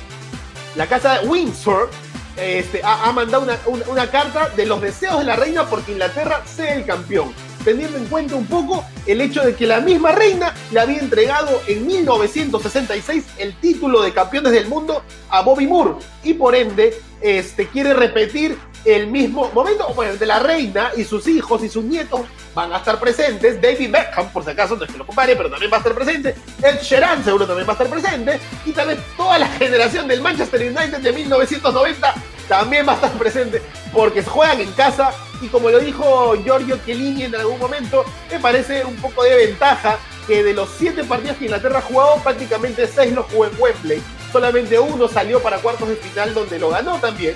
la 0.74 0.86
casa 0.86 1.18
de 1.18 1.28
Windsor 1.28 1.90
este, 2.36 2.80
ha, 2.82 3.12
mandado 3.12 3.46
una, 3.90 4.10
carta 4.10 4.48
de 4.56 4.64
los 4.64 4.80
deseos 4.80 5.18
de 5.18 5.24
la 5.24 5.36
reina 5.36 5.66
porque 5.66 5.92
Inglaterra 5.92 6.42
sea 6.46 6.74
el 6.74 6.86
campeón, 6.86 7.34
teniendo 7.64 7.98
en 7.98 8.06
cuenta 8.06 8.36
un 8.36 8.46
poco 8.46 8.84
el 9.06 9.20
hecho 9.20 9.42
de 9.42 9.54
que 9.54 9.66
la 9.66 9.80
misma 9.80 10.12
reina 10.12 10.54
le 10.70 10.80
había 10.80 10.98
entregado 10.98 11.60
en 11.66 11.86
1966 11.86 13.24
el 13.38 13.54
título 13.56 14.02
de 14.02 14.12
campeones 14.12 14.52
del 14.52 14.68
mundo 14.68 15.02
a 15.30 15.42
Bobby 15.42 15.66
Moore 15.66 15.94
y 16.22 16.34
por 16.34 16.54
ende 16.54 16.94
este, 17.20 17.68
quiere 17.68 17.94
repetir 17.94 18.58
el 18.84 19.06
mismo 19.06 19.48
momento, 19.52 19.86
bueno, 19.94 20.16
de 20.16 20.26
la 20.26 20.40
reina 20.40 20.90
y 20.96 21.04
sus 21.04 21.28
hijos 21.28 21.62
y 21.62 21.68
sus 21.68 21.84
nietos 21.84 22.22
van 22.54 22.72
a 22.72 22.78
estar 22.78 22.98
presentes. 22.98 23.60
David 23.60 23.90
Beckham, 23.92 24.32
por 24.32 24.44
si 24.44 24.50
acaso, 24.50 24.76
no 24.76 24.84
es 24.84 24.90
que 24.90 24.98
lo 24.98 25.06
compare, 25.06 25.36
pero 25.36 25.50
también 25.50 25.70
va 25.70 25.76
a 25.76 25.78
estar 25.78 25.94
presente. 25.94 26.34
Ed 26.62 26.80
Sheeran 26.82 27.24
seguro 27.24 27.46
también 27.46 27.66
va 27.66 27.72
a 27.72 27.76
estar 27.76 27.88
presente. 27.88 28.40
Y 28.64 28.72
también 28.72 28.98
toda 29.16 29.38
la 29.38 29.46
generación 29.48 30.08
del 30.08 30.20
Manchester 30.20 30.60
United 30.60 30.98
de 30.98 31.12
1990 31.12 32.14
también 32.48 32.86
va 32.86 32.92
a 32.92 32.94
estar 32.96 33.12
presente 33.12 33.62
porque 33.92 34.22
juegan 34.22 34.60
en 34.60 34.72
casa. 34.72 35.12
Y 35.42 35.48
como 35.48 35.68
lo 35.68 35.80
dijo 35.80 36.36
Giorgio 36.42 36.78
Chiellini 36.84 37.24
en 37.24 37.34
algún 37.34 37.58
momento, 37.58 38.04
me 38.30 38.38
parece 38.38 38.84
un 38.84 38.96
poco 38.96 39.24
de 39.24 39.34
ventaja 39.34 39.98
que 40.26 40.44
de 40.44 40.54
los 40.54 40.70
siete 40.78 41.02
partidos 41.02 41.36
que 41.36 41.46
Inglaterra 41.46 41.80
ha 41.80 41.82
jugado, 41.82 42.16
prácticamente 42.22 42.86
seis 42.86 43.12
los 43.12 43.26
jugó 43.26 43.46
en 43.46 43.52
Wembley. 43.58 44.02
Solamente 44.32 44.78
uno 44.78 45.08
salió 45.08 45.42
para 45.42 45.58
cuartos 45.58 45.88
de 45.88 45.96
final 45.96 46.32
donde 46.32 46.58
lo 46.58 46.70
ganó 46.70 46.98
también 46.98 47.34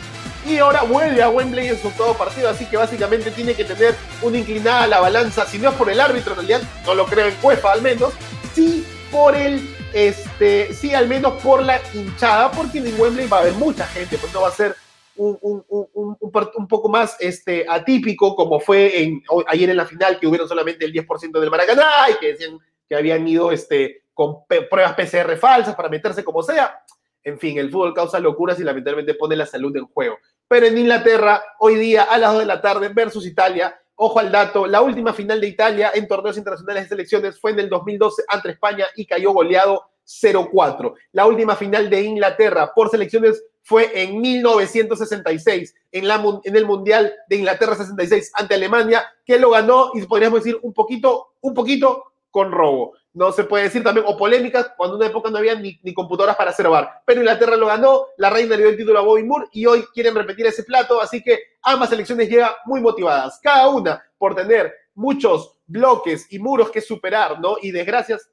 y 0.48 0.58
ahora 0.58 0.82
vuelve 0.82 1.22
a 1.22 1.28
Wembley 1.28 1.68
en 1.68 1.80
su 1.80 1.90
todo 1.90 2.14
partido, 2.14 2.48
así 2.48 2.66
que 2.66 2.76
básicamente 2.76 3.30
tiene 3.30 3.54
que 3.54 3.64
tener 3.64 3.96
una 4.22 4.38
inclinada 4.38 4.84
a 4.84 4.86
la 4.86 5.00
balanza, 5.00 5.44
si 5.44 5.58
no 5.58 5.70
es 5.70 5.74
por 5.74 5.90
el 5.90 6.00
árbitro 6.00 6.32
en 6.32 6.46
realidad, 6.46 6.62
no 6.86 6.94
lo 6.94 7.06
creo 7.06 7.26
en 7.26 7.34
Cuefa 7.36 7.72
al 7.72 7.82
menos, 7.82 8.12
sí 8.54 8.86
por 9.10 9.34
el, 9.34 9.68
este, 9.92 10.72
sí 10.72 10.94
al 10.94 11.08
menos 11.08 11.42
por 11.42 11.62
la 11.62 11.80
hinchada, 11.92 12.52
porque 12.52 12.78
en 12.78 13.00
Wembley 13.00 13.26
va 13.26 13.38
a 13.38 13.40
haber 13.40 13.54
mucha 13.54 13.86
gente, 13.88 14.18
pues 14.18 14.32
no 14.32 14.42
va 14.42 14.48
a 14.48 14.52
ser 14.52 14.76
un, 15.16 15.38
un, 15.40 15.64
un, 15.68 16.16
un, 16.20 16.68
poco 16.68 16.88
más 16.88 17.16
este, 17.20 17.64
atípico 17.68 18.34
como 18.34 18.60
fue 18.60 19.02
en, 19.02 19.22
ayer 19.48 19.70
en 19.70 19.76
la 19.76 19.86
final, 19.86 20.18
que 20.18 20.26
hubieron 20.26 20.48
solamente 20.48 20.84
el 20.84 20.92
10% 20.92 21.40
del 21.40 21.50
Maracaná 21.50 22.10
y 22.10 22.18
que 22.18 22.28
decían 22.28 22.58
que 22.88 22.94
habían 22.94 23.26
ido 23.26 23.50
este, 23.50 24.04
con 24.14 24.46
pruebas 24.46 24.94
PCR 24.94 25.36
falsas 25.36 25.74
para 25.74 25.88
meterse 25.88 26.24
como 26.24 26.42
sea. 26.42 26.82
En 27.22 27.38
fin, 27.38 27.58
el 27.58 27.70
fútbol 27.70 27.92
causa 27.92 28.20
locuras 28.20 28.60
y 28.60 28.64
lamentablemente 28.64 29.14
pone 29.14 29.34
la 29.34 29.46
salud 29.46 29.76
en 29.76 29.86
juego. 29.86 30.18
Pero 30.48 30.66
en 30.66 30.78
Inglaterra, 30.78 31.42
hoy 31.58 31.74
día 31.74 32.04
a 32.04 32.18
las 32.18 32.32
2 32.32 32.40
de 32.40 32.46
la 32.46 32.60
tarde 32.60 32.88
versus 32.90 33.26
Italia, 33.26 33.76
ojo 33.96 34.20
al 34.20 34.30
dato, 34.30 34.66
la 34.66 34.80
última 34.80 35.12
final 35.12 35.40
de 35.40 35.48
Italia 35.48 35.90
en 35.94 36.06
torneos 36.06 36.36
internacionales 36.36 36.84
de 36.84 36.88
selecciones 36.90 37.40
fue 37.40 37.50
en 37.50 37.60
el 37.60 37.68
2012 37.68 38.22
ante 38.28 38.50
España 38.50 38.86
y 38.94 39.06
cayó 39.06 39.32
goleado 39.32 39.90
0-4. 40.06 40.94
La 41.12 41.26
última 41.26 41.56
final 41.56 41.90
de 41.90 42.02
Inglaterra 42.02 42.72
por 42.74 42.90
selecciones 42.90 43.42
fue 43.62 43.90
en 44.00 44.20
1966, 44.20 45.74
en, 45.92 46.06
la, 46.06 46.22
en 46.44 46.56
el 46.56 46.66
Mundial 46.66 47.12
de 47.28 47.36
Inglaterra 47.36 47.74
66 47.74 48.30
ante 48.34 48.54
Alemania, 48.54 49.04
que 49.24 49.38
lo 49.38 49.50
ganó 49.50 49.90
y 49.94 50.02
podríamos 50.02 50.44
decir 50.44 50.58
un 50.62 50.72
poquito, 50.72 51.32
un 51.40 51.52
poquito 51.52 52.12
con 52.30 52.52
robo 52.52 52.94
no 53.16 53.32
se 53.32 53.44
puede 53.44 53.64
decir 53.64 53.82
también, 53.82 54.04
o 54.06 54.14
polémicas, 54.14 54.72
cuando 54.76 54.96
en 54.96 55.00
una 55.00 55.10
época 55.10 55.30
no 55.30 55.38
había 55.38 55.54
ni, 55.54 55.78
computadoras 55.94 56.36
para 56.36 56.50
hacer. 56.50 56.66
Pero 57.06 57.20
Inglaterra 57.22 57.56
lo 57.56 57.66
ganó, 57.66 58.08
la 58.18 58.28
reina 58.28 58.50
le 58.50 58.58
dio 58.62 58.68
el 58.68 58.76
título 58.76 58.98
a 58.98 59.02
Bobby 59.02 59.24
Moore 59.24 59.46
y 59.52 59.64
hoy 59.64 59.86
quieren 59.94 60.14
repetir 60.14 60.44
ese 60.44 60.62
plato, 60.64 61.00
así 61.00 61.22
que 61.22 61.38
ambas 61.62 61.88
selecciones 61.88 62.28
llegan 62.28 62.50
muy 62.66 62.82
motivadas, 62.82 63.40
cada 63.42 63.70
una 63.70 64.04
por 64.18 64.34
tener 64.34 64.70
muchos 64.94 65.56
bloques 65.66 66.30
y 66.30 66.38
muros 66.38 66.70
que 66.70 66.82
superar, 66.82 67.40
¿no? 67.40 67.56
Y 67.62 67.70
desgracias 67.70 68.28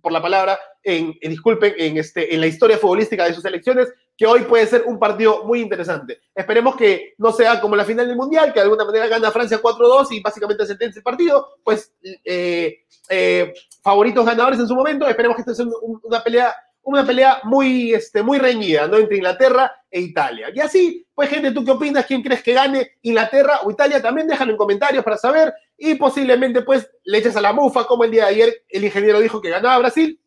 por 0.00 0.12
la 0.12 0.22
palabra, 0.22 0.58
en, 0.82 1.16
disculpen, 1.20 1.74
en, 1.76 1.98
este, 1.98 2.34
en 2.34 2.40
la 2.40 2.46
historia 2.46 2.78
futbolística 2.78 3.24
de 3.24 3.34
sus 3.34 3.42
selecciones, 3.42 3.92
que 4.16 4.26
hoy 4.26 4.42
puede 4.42 4.66
ser 4.66 4.84
un 4.86 4.98
partido 4.98 5.44
muy 5.44 5.60
interesante. 5.60 6.20
Esperemos 6.34 6.76
que 6.76 7.14
no 7.18 7.32
sea 7.32 7.60
como 7.60 7.76
la 7.76 7.84
final 7.84 8.06
del 8.06 8.16
Mundial, 8.16 8.52
que 8.52 8.60
de 8.60 8.64
alguna 8.64 8.84
manera 8.84 9.08
gana 9.08 9.30
Francia 9.30 9.60
4-2 9.60 10.08
y 10.12 10.20
básicamente 10.20 10.64
sentencia 10.66 11.00
el 11.00 11.04
partido, 11.04 11.48
pues 11.64 11.92
eh, 12.24 12.84
eh, 13.08 13.52
favoritos 13.82 14.24
ganadores 14.24 14.60
en 14.60 14.68
su 14.68 14.74
momento, 14.74 15.08
esperemos 15.08 15.36
que 15.36 15.42
esta 15.42 15.54
sea 15.54 15.66
una 15.82 16.22
pelea 16.22 16.54
una 16.86 17.04
pelea 17.04 17.40
muy, 17.42 17.92
este, 17.92 18.22
muy 18.22 18.38
reñida, 18.38 18.86
¿no? 18.86 18.96
Entre 18.96 19.16
Inglaterra 19.16 19.72
e 19.90 20.00
Italia. 20.00 20.50
Y 20.54 20.60
así, 20.60 21.04
pues, 21.12 21.28
gente, 21.28 21.50
¿tú 21.50 21.64
qué 21.64 21.72
opinas? 21.72 22.06
¿Quién 22.06 22.22
crees 22.22 22.44
que 22.44 22.52
gane 22.52 22.92
Inglaterra 23.02 23.58
o 23.64 23.72
Italia? 23.72 24.00
También 24.00 24.28
déjalo 24.28 24.52
en 24.52 24.56
comentarios 24.56 25.02
para 25.02 25.16
saber. 25.16 25.52
Y 25.78 25.94
posiblemente, 25.96 26.62
pues, 26.62 26.90
le 27.04 27.18
eches 27.18 27.36
a 27.36 27.40
la 27.40 27.52
mufa, 27.52 27.86
como 27.86 28.04
el 28.04 28.10
día 28.10 28.24
de 28.24 28.30
ayer 28.30 28.64
el 28.68 28.84
ingeniero 28.84 29.20
dijo 29.20 29.40
que 29.40 29.50
ganaba 29.50 29.78
Brasil. 29.78 30.20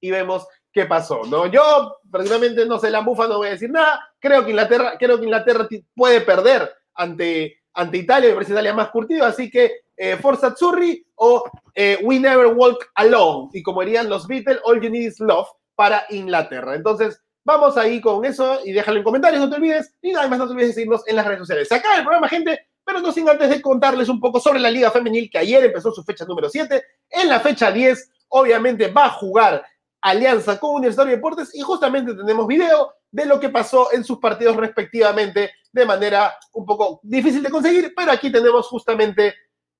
Y 0.00 0.10
vemos 0.10 0.46
qué 0.72 0.86
pasó, 0.86 1.22
¿no? 1.24 1.46
Yo, 1.46 1.98
personalmente, 2.10 2.66
no 2.66 2.78
sé 2.78 2.90
la 2.90 3.02
mufa, 3.02 3.28
no 3.28 3.38
voy 3.38 3.48
a 3.48 3.52
decir 3.52 3.70
nada. 3.70 4.00
Creo 4.18 4.44
que 4.44 4.50
Inglaterra, 4.50 4.94
creo 4.98 5.18
que 5.18 5.24
Inglaterra 5.24 5.68
puede 5.94 6.22
perder 6.22 6.72
ante, 6.94 7.58
ante 7.74 7.98
Italia, 7.98 8.30
me 8.30 8.34
parece 8.34 8.52
Italia 8.52 8.74
más 8.74 8.90
curtido, 8.90 9.24
así 9.24 9.50
que 9.50 9.70
eh, 9.96 10.16
Forza 10.16 10.48
Azzurri 10.48 11.06
o 11.16 11.44
eh, 11.74 11.98
We 12.02 12.18
Never 12.18 12.46
Walk 12.46 12.90
Alone. 12.94 13.50
Y 13.52 13.62
como 13.62 13.82
dirían 13.82 14.08
los 14.08 14.26
Beatles, 14.26 14.60
All 14.64 14.80
You 14.80 14.90
Need 14.90 15.08
Is 15.08 15.20
Love 15.20 15.48
para 15.74 16.04
Inglaterra. 16.10 16.74
Entonces, 16.74 17.20
vamos 17.44 17.76
ahí 17.76 18.00
con 18.00 18.24
eso 18.24 18.60
y 18.64 18.72
déjalo 18.72 18.98
en 18.98 19.04
comentarios, 19.04 19.40
no 19.40 19.50
te 19.50 19.56
olvides. 19.56 19.94
Y 20.02 20.12
nada 20.12 20.28
no 20.28 20.46
te 20.46 20.52
olvides 20.52 20.68
de 20.68 20.74
seguirnos 20.74 21.06
en 21.06 21.16
las 21.16 21.26
redes 21.26 21.40
sociales. 21.40 21.68
Se 21.68 21.76
el 21.76 22.02
programa, 22.02 22.28
gente, 22.28 22.66
pero 22.84 23.00
no 23.00 23.12
sin 23.12 23.28
antes 23.28 23.48
de 23.48 23.62
contarles 23.62 24.08
un 24.08 24.20
poco 24.20 24.40
sobre 24.40 24.60
la 24.60 24.70
Liga 24.70 24.90
Femenil 24.90 25.30
que 25.30 25.38
ayer 25.38 25.64
empezó 25.64 25.92
su 25.92 26.02
fecha 26.02 26.24
número 26.24 26.48
7. 26.48 26.82
En 27.10 27.28
la 27.28 27.40
fecha 27.40 27.70
10, 27.70 28.10
obviamente, 28.28 28.88
va 28.88 29.06
a 29.06 29.10
jugar 29.10 29.64
Alianza 30.00 30.58
con 30.58 30.74
Universitario 30.74 31.10
de 31.10 31.16
Deportes 31.16 31.54
y 31.54 31.60
justamente 31.60 32.14
tenemos 32.14 32.46
video 32.46 32.92
de 33.10 33.26
lo 33.26 33.38
que 33.38 33.50
pasó 33.50 33.92
en 33.92 34.02
sus 34.04 34.18
partidos 34.18 34.56
respectivamente 34.56 35.52
de 35.72 35.86
manera 35.86 36.34
un 36.52 36.66
poco 36.66 37.00
difícil 37.02 37.42
de 37.42 37.50
conseguir, 37.50 37.92
pero 37.96 38.10
aquí 38.10 38.30
tenemos 38.32 38.66
justamente 38.66 39.34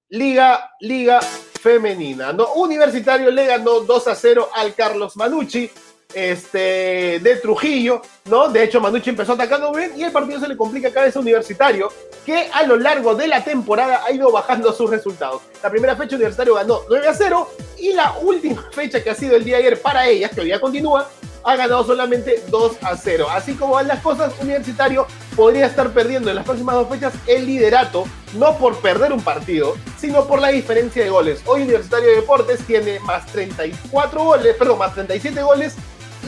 Liga, 0.08 0.70
Liga 0.80 1.20
Femenina. 1.20 2.32
¿no? 2.32 2.52
Universitario 2.54 3.30
le 3.30 3.46
ganó 3.46 3.80
2 3.80 4.08
a 4.08 4.14
0 4.14 4.48
al 4.54 4.74
Carlos 4.74 5.16
Manucci 5.16 5.70
este, 6.14 7.20
de 7.20 7.36
Trujillo, 7.36 8.02
¿no? 8.26 8.48
De 8.48 8.62
hecho, 8.62 8.80
Manucci 8.80 9.10
empezó 9.10 9.32
atacando 9.32 9.72
bien 9.72 9.92
y 9.96 10.02
el 10.02 10.12
partido 10.12 10.40
se 10.40 10.48
le 10.48 10.56
complica 10.56 10.88
a 10.88 11.18
Universitario, 11.18 11.90
que 12.24 12.48
a 12.52 12.62
lo 12.64 12.76
largo 12.76 13.14
de 13.14 13.28
la 13.28 13.42
temporada 13.42 14.02
ha 14.04 14.12
ido 14.12 14.30
bajando 14.30 14.72
sus 14.72 14.90
resultados. 14.90 15.42
La 15.62 15.70
primera 15.70 15.96
fecha 15.96 16.16
Universitario 16.16 16.54
ganó 16.54 16.80
9 16.88 17.08
a 17.08 17.14
0 17.14 17.48
y 17.78 17.92
la 17.92 18.14
última 18.22 18.62
fecha 18.72 19.02
que 19.02 19.10
ha 19.10 19.14
sido 19.14 19.36
el 19.36 19.44
día 19.44 19.56
de 19.56 19.66
ayer 19.66 19.82
para 19.82 20.06
ellas, 20.06 20.30
que 20.32 20.40
hoy 20.40 20.46
día 20.46 20.60
continúa, 20.60 21.08
ha 21.44 21.56
ganado 21.56 21.84
solamente 21.84 22.42
2 22.48 22.76
a 22.82 22.96
0. 22.96 23.26
Así 23.30 23.54
como 23.54 23.74
van 23.74 23.88
las 23.88 24.00
cosas, 24.00 24.32
Universitario 24.40 25.06
podría 25.34 25.66
estar 25.66 25.90
perdiendo 25.90 26.30
en 26.30 26.36
las 26.36 26.44
próximas 26.44 26.74
dos 26.74 26.88
fechas 26.88 27.12
el 27.26 27.46
liderato, 27.46 28.04
no 28.34 28.56
por 28.58 28.76
perder 28.80 29.12
un 29.12 29.22
partido, 29.22 29.76
sino 29.98 30.26
por 30.26 30.40
la 30.40 30.48
diferencia 30.48 31.02
de 31.02 31.10
goles. 31.10 31.42
Hoy 31.46 31.62
Universitario 31.62 32.08
de 32.08 32.16
Deportes 32.16 32.60
tiene 32.66 33.00
más 33.00 33.26
34 33.26 34.22
goles, 34.22 34.56
perdón, 34.56 34.78
más 34.78 34.94
37 34.94 35.42
goles 35.42 35.74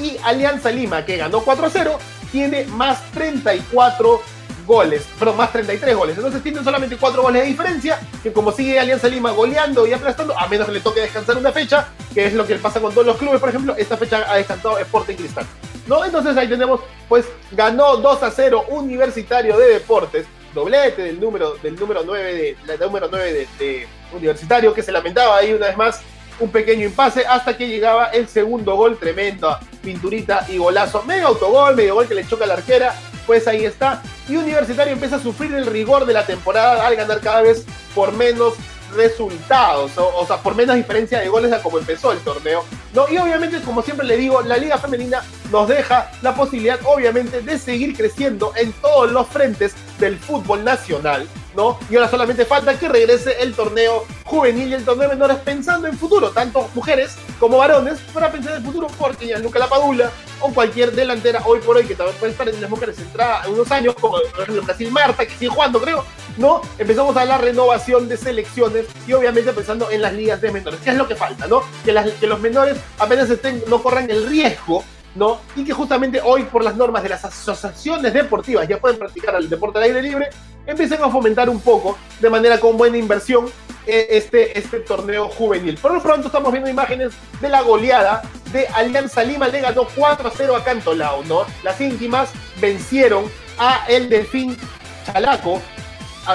y 0.02 0.16
Alianza 0.22 0.70
Lima, 0.70 1.04
que 1.04 1.16
ganó 1.16 1.40
4 1.40 1.66
a 1.66 1.70
0, 1.70 1.98
tiene 2.32 2.64
más 2.64 3.10
34 3.12 4.20
goles, 4.66 5.06
perdón, 5.18 5.36
más 5.36 5.52
33 5.52 5.96
goles. 5.96 6.16
Entonces 6.16 6.42
tienen 6.42 6.64
solamente 6.64 6.96
4 6.96 7.22
goles 7.22 7.42
de 7.42 7.48
diferencia, 7.48 8.00
que 8.22 8.32
como 8.32 8.52
sigue 8.52 8.78
Alianza 8.78 9.08
Lima 9.08 9.30
goleando 9.30 9.86
y 9.86 9.92
aplastando, 9.92 10.38
a 10.38 10.46
menos 10.48 10.66
que 10.66 10.72
le 10.72 10.80
toque 10.80 11.00
descansar 11.00 11.36
una 11.36 11.52
fecha, 11.52 11.88
que 12.12 12.26
es 12.26 12.34
lo 12.34 12.46
que 12.46 12.56
pasa 12.56 12.80
con 12.80 12.92
todos 12.92 13.06
los 13.06 13.16
clubes, 13.16 13.40
por 13.40 13.48
ejemplo, 13.48 13.74
esta 13.76 13.96
fecha 13.96 14.24
ha 14.28 14.36
descansado 14.36 14.78
Sporting 14.78 15.16
Cristal. 15.16 15.46
¿No? 15.86 16.02
Entonces 16.04 16.34
ahí 16.36 16.48
tenemos, 16.48 16.80
pues 17.08 17.26
ganó 17.52 17.98
2 17.98 18.22
a 18.22 18.30
0 18.30 18.64
Universitario 18.70 19.58
de 19.58 19.74
Deportes, 19.74 20.26
doblete 20.54 21.02
del 21.02 21.20
número, 21.20 21.56
del 21.56 21.76
número 21.76 22.02
9 22.04 22.56
de, 22.66 22.78
número 22.78 23.08
9 23.10 23.48
de 23.58 23.88
Universitario, 24.12 24.72
que 24.72 24.82
se 24.82 24.92
lamentaba 24.92 25.36
ahí 25.36 25.52
una 25.52 25.66
vez 25.66 25.76
más 25.76 26.00
un 26.40 26.50
pequeño 26.50 26.86
impasse 26.86 27.26
hasta 27.26 27.56
que 27.56 27.68
llegaba 27.68 28.06
el 28.06 28.28
segundo 28.28 28.76
gol, 28.76 28.98
tremendo, 28.98 29.56
pinturita 29.82 30.46
y 30.48 30.58
golazo, 30.58 31.02
medio 31.04 31.28
autogol, 31.28 31.76
medio 31.76 31.94
gol 31.94 32.08
que 32.08 32.14
le 32.14 32.26
choca 32.26 32.44
a 32.44 32.48
la 32.48 32.54
arquera, 32.54 32.94
pues 33.26 33.46
ahí 33.46 33.64
está. 33.64 34.02
Y 34.28 34.36
Universitario 34.36 34.92
empieza 34.92 35.16
a 35.16 35.20
sufrir 35.20 35.54
el 35.54 35.66
rigor 35.66 36.06
de 36.06 36.12
la 36.12 36.26
temporada 36.26 36.86
al 36.86 36.96
ganar 36.96 37.20
cada 37.20 37.42
vez 37.42 37.64
por 37.94 38.12
menos 38.12 38.54
resultados, 38.94 39.92
o, 39.96 40.26
sea, 40.26 40.38
por 40.38 40.54
menos 40.54 40.76
diferencia 40.76 41.20
de 41.20 41.28
goles 41.28 41.52
a 41.52 41.62
como 41.62 41.78
empezó 41.78 42.12
el 42.12 42.18
torneo. 42.20 42.64
¿no? 42.94 43.08
Y 43.08 43.18
obviamente, 43.18 43.60
como 43.62 43.82
siempre 43.82 44.06
le 44.06 44.16
digo, 44.16 44.42
la 44.42 44.56
Liga 44.56 44.78
Femenina 44.78 45.22
nos 45.50 45.68
deja 45.68 46.10
la 46.22 46.34
posibilidad, 46.34 46.78
obviamente, 46.84 47.40
de 47.40 47.58
seguir 47.58 47.96
creciendo 47.96 48.52
en 48.56 48.72
todos 48.74 49.10
los 49.10 49.26
frentes 49.28 49.74
del 49.98 50.18
fútbol 50.18 50.64
nacional. 50.64 51.26
¿No? 51.54 51.78
Y 51.90 51.96
ahora 51.96 52.10
solamente 52.10 52.44
falta 52.44 52.78
que 52.78 52.88
regrese 52.88 53.42
el 53.42 53.54
torneo 53.54 54.04
juvenil 54.24 54.68
y 54.68 54.74
el 54.74 54.84
torneo 54.84 55.08
de 55.08 55.14
menores 55.14 55.38
pensando 55.38 55.88
en 55.88 55.96
futuro, 55.96 56.30
tanto 56.30 56.68
mujeres 56.74 57.16
como 57.38 57.58
varones, 57.58 58.00
para 58.12 58.30
pensar 58.30 58.52
en 58.52 58.58
el 58.58 58.64
futuro, 58.64 58.86
porque 58.98 59.28
ya 59.28 59.38
Luca 59.38 59.58
Lapadula 59.58 60.10
o 60.40 60.52
cualquier 60.52 60.92
delantera 60.92 61.42
hoy 61.44 61.60
por 61.60 61.76
hoy 61.76 61.84
que 61.84 61.94
también 61.94 62.16
puede 62.18 62.32
estar 62.32 62.48
en 62.48 62.60
las 62.60 62.70
mujeres 62.70 62.98
entrada 62.98 63.44
en 63.46 63.52
unos 63.52 63.70
años, 63.70 63.94
como 64.00 64.16
por 64.36 64.64
Brasil 64.64 64.90
Marta, 64.90 65.24
que 65.26 65.34
sigue 65.34 65.48
jugando, 65.48 65.80
creo, 65.80 66.04
¿no? 66.36 66.60
Empezamos 66.78 67.16
a 67.16 67.24
la 67.24 67.38
renovación 67.38 68.08
de 68.08 68.16
selecciones 68.16 68.86
y 69.06 69.12
obviamente 69.12 69.52
pensando 69.52 69.90
en 69.90 70.02
las 70.02 70.12
ligas 70.12 70.40
de 70.40 70.50
menores, 70.50 70.80
¿qué 70.82 70.90
es 70.90 70.96
lo 70.96 71.06
que 71.06 71.16
falta, 71.16 71.46
¿no? 71.46 71.62
Que, 71.84 71.92
las, 71.92 72.10
que 72.12 72.26
los 72.26 72.40
menores 72.40 72.76
apenas 72.98 73.30
estén, 73.30 73.62
no 73.68 73.82
corran 73.82 74.10
el 74.10 74.26
riesgo 74.26 74.84
¿no? 75.14 75.40
Y 75.56 75.64
que 75.64 75.72
justamente 75.72 76.20
hoy, 76.22 76.44
por 76.44 76.64
las 76.64 76.76
normas 76.76 77.02
de 77.02 77.08
las 77.08 77.24
asociaciones 77.24 78.12
deportivas, 78.12 78.66
ya 78.68 78.78
pueden 78.78 78.98
practicar 78.98 79.34
el 79.36 79.48
deporte 79.48 79.78
al 79.78 79.84
aire 79.84 80.02
libre, 80.02 80.30
empiecen 80.66 81.02
a 81.02 81.08
fomentar 81.08 81.48
un 81.48 81.60
poco, 81.60 81.96
de 82.20 82.30
manera 82.30 82.58
con 82.58 82.76
buena 82.76 82.96
inversión, 82.96 83.46
eh, 83.86 84.06
este, 84.10 84.58
este 84.58 84.80
torneo 84.80 85.28
juvenil. 85.28 85.76
Por 85.78 85.92
lo 85.92 86.02
pronto 86.02 86.28
estamos 86.28 86.50
viendo 86.52 86.70
imágenes 86.70 87.12
de 87.40 87.48
la 87.48 87.62
goleada 87.62 88.22
de 88.52 88.66
Alianza 88.68 89.22
Lima, 89.22 89.48
le 89.48 89.60
ganó 89.60 89.86
4 89.94 90.28
a 90.28 90.32
0 90.34 90.56
a 90.56 90.64
Cantolao, 90.64 91.22
¿no? 91.24 91.44
Las 91.62 91.80
íntimas 91.80 92.30
vencieron 92.60 93.24
a 93.58 93.84
el 93.88 94.08
Delfín 94.08 94.56
Chalaco, 95.04 95.60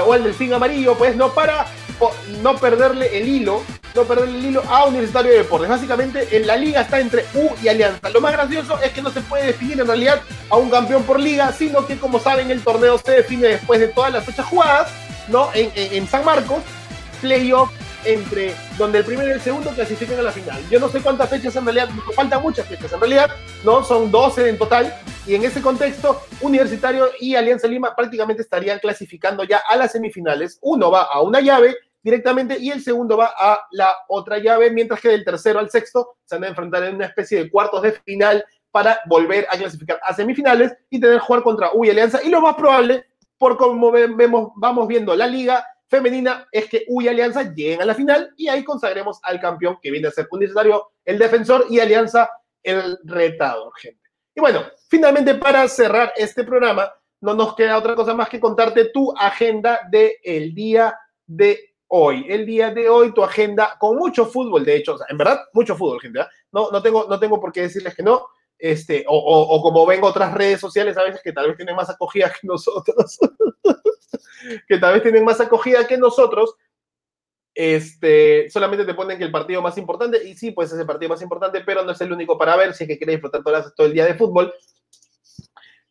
o 0.06 0.14
al 0.14 0.24
Delfín 0.24 0.54
Amarillo, 0.54 0.96
pues 0.96 1.16
no 1.16 1.34
para 1.34 1.66
no 2.42 2.56
perderle 2.58 3.18
el 3.18 3.28
hilo 3.28 3.62
no 3.96 4.04
perder 4.04 4.30
el 4.30 4.46
hilo 4.46 4.64
a 4.68 4.86
Universitario 4.86 5.32
de 5.32 5.38
Deportes. 5.40 5.70
Básicamente 5.70 6.28
en 6.36 6.48
la 6.48 6.56
liga 6.56 6.82
está 6.82 7.00
entre 7.00 7.26
U 7.34 7.50
y 7.62 7.68
Alianza. 7.68 8.10
Lo 8.10 8.22
más 8.22 8.34
gracioso 8.34 8.80
es 8.82 8.92
que 8.92 9.02
no 9.02 9.12
se 9.12 9.22
puede 9.22 9.48
definir 9.48 9.80
en 9.80 9.88
realidad 9.88 10.22
a 10.50 10.58
un 10.58 10.70
campeón 10.70 11.04
por 11.04 11.20
liga, 11.20 11.52
sino 11.52 11.86
que 11.86 11.98
como 11.98 12.20
saben 12.20 12.52
el 12.52 12.62
torneo 12.62 12.98
se 12.98 13.12
define 13.12 13.50
después 13.50 13.80
de 13.80 13.88
todas 13.88 14.12
las 14.12 14.26
fechas 14.26 14.46
jugadas, 14.46 14.92
¿no? 15.28 15.50
En, 15.54 16.08
San 16.08 16.26
Marcos, 16.26 16.64
playoff 17.22 17.70
entre 18.06 18.56
donde 18.78 19.00
el 19.00 19.06
primero 19.06 19.28
y 19.28 19.34
el 19.34 19.42
segundo 19.42 19.72
clasifican 19.72 20.20
a 20.20 20.22
la 20.22 20.32
final. 20.32 20.62
Yo 20.70 20.80
no 20.80 20.88
sé 20.88 21.02
cuántas 21.02 21.30
fechas 21.30 21.56
en 21.56 21.66
realidad, 21.66 21.90
faltan 22.16 22.42
muchas 22.42 22.66
fechas 22.66 22.94
en 22.94 23.00
realidad, 23.00 23.30
¿no? 23.66 23.84
Son 23.84 24.10
12 24.10 24.50
en 24.50 24.58
total, 24.58 24.94
y 25.30 25.36
en 25.36 25.44
ese 25.44 25.62
contexto, 25.62 26.22
Universitario 26.42 27.10
y 27.20 27.36
Alianza 27.36 27.68
Lima 27.68 27.96
prácticamente 27.96 28.42
estarían 28.42 28.80
clasificando 28.80 29.44
ya 29.44 29.62
a 29.70 29.76
las 29.76 29.92
semifinales. 29.92 30.58
Uno 30.62 30.90
va 30.90 31.04
a 31.04 31.22
una 31.22 31.40
llave 31.40 31.76
directamente 32.02 32.58
y 32.60 32.72
el 32.72 32.82
segundo 32.82 33.18
va 33.18 33.34
a 33.38 33.60
la 33.72 33.94
otra 34.08 34.38
llave, 34.38 34.72
mientras 34.72 35.02
que 35.02 35.10
del 35.10 35.26
tercero 35.26 35.60
al 35.60 35.70
sexto 35.70 36.18
se 36.26 36.36
van 36.36 36.46
a 36.46 36.48
enfrentar 36.50 36.84
en 36.84 36.96
una 36.96 37.06
especie 37.06 37.44
de 37.44 37.50
cuartos 37.50 37.82
de 37.82 37.92
final 37.92 38.44
para 38.72 39.00
volver 39.08 39.48
a 39.50 39.58
clasificar 39.58 40.00
a 40.04 40.14
semifinales 40.14 40.74
y 40.90 41.00
tener 41.00 41.20
que 41.20 41.26
jugar 41.26 41.44
contra 41.44 41.72
U 41.74 41.86
y 41.86 41.90
Alianza. 41.90 42.22
Y 42.24 42.30
lo 42.30 42.42
más 42.42 42.56
probable, 42.56 43.06
por 43.38 43.58
como 43.58 43.92
vemos, 43.92 44.52
vamos 44.56 44.88
viendo 44.88 45.16
la 45.16 45.28
liga 45.28 45.66
femenina, 45.88 46.48
es 46.52 46.70
que 46.70 46.86
U 46.88 47.02
y 47.02 47.08
Alianza 47.08 47.54
lleguen 47.54 47.82
a 47.82 47.86
la 47.86 47.96
final 47.96 48.32
y 48.38 48.48
ahí 48.48 48.64
consagremos 48.64 49.20
al 49.24 49.40
campeón 49.40 49.80
que 49.82 49.90
viene 49.90 50.08
a 50.08 50.12
ser 50.12 50.28
Universitario, 50.32 50.92
el 51.04 51.18
defensor 51.18 51.66
y 51.70 51.80
Alianza 51.80 52.30
el 52.62 53.00
retador, 53.04 53.74
gente. 53.78 54.00
Y 54.36 54.40
bueno, 54.40 54.64
finalmente 54.88 55.34
para 55.36 55.68
cerrar 55.68 56.14
este 56.16 56.44
programa, 56.44 56.94
no 57.22 57.34
nos 57.34 57.56
queda 57.56 57.78
otra 57.78 57.96
cosa 57.96 58.14
más 58.14 58.30
que 58.30 58.40
contarte 58.40 58.86
tu 58.86 59.14
agenda 59.18 59.82
del 59.90 60.12
el 60.24 60.54
día 60.54 60.98
de 61.26 61.69
hoy, 61.90 62.26
el 62.30 62.46
día 62.46 62.72
de 62.72 62.90
hoy, 62.90 63.14
tu 63.14 63.24
agenda 63.24 63.76
con 63.80 63.98
mucho 63.98 64.26
fútbol, 64.26 64.64
de 64.64 64.78
hecho, 64.78 64.98
en 65.08 65.18
verdad, 65.18 65.42
mucho 65.54 65.76
fútbol, 65.76 66.02
gente. 66.02 66.22
¿ah? 66.22 66.30
No, 66.52 66.72
no, 66.72 66.82
tengo, 66.82 67.06
no 67.10 67.20
tengo 67.20 67.40
por 67.40 67.52
qué 67.52 67.62
decirles 67.62 67.96
que 67.96 68.04
no. 68.04 68.28
Este, 68.58 69.06
o, 69.08 69.18
o, 69.18 69.62
como 69.62 69.86
ven 69.86 70.04
otras 70.04 70.34
redes 70.34 70.60
sociales 70.60 70.98
a 70.98 71.04
veces 71.04 71.22
que 71.24 71.32
tal 71.32 71.48
vez 71.48 71.56
tienen 71.56 71.76
más 71.76 71.90
acogida 71.90 72.30
que 72.30 72.46
nosotros, 72.46 73.18
que 74.68 74.78
tal 74.78 74.94
vez 74.94 75.04
tienen 75.04 75.24
más 75.24 75.40
acogida 75.40 75.88
que 75.88 75.98
nosotros, 75.98 76.56
este, 77.56 78.50
solamente 78.50 78.86
te 78.86 78.94
ponen 78.94 79.18
que 79.18 79.24
el 79.24 79.32
partido 79.32 79.62
más 79.62 79.78
importante, 79.78 80.24
y 80.28 80.36
sí, 80.36 80.52
pues 80.52 80.72
es 80.72 80.80
el 80.80 80.86
partido 80.86 81.10
más 81.10 81.22
importante, 81.22 81.62
pero 81.62 81.84
no 81.84 81.92
es 81.92 82.02
el 82.02 82.12
único 82.12 82.38
para 82.38 82.58
ver 82.58 82.74
si 82.74 82.84
es 82.84 82.88
que 82.90 82.98
quieres 82.98 83.16
disfrutar 83.16 83.44
todo 83.76 83.88
el 83.88 83.94
día 83.94 84.06
de 84.06 84.16
fútbol, 84.16 84.54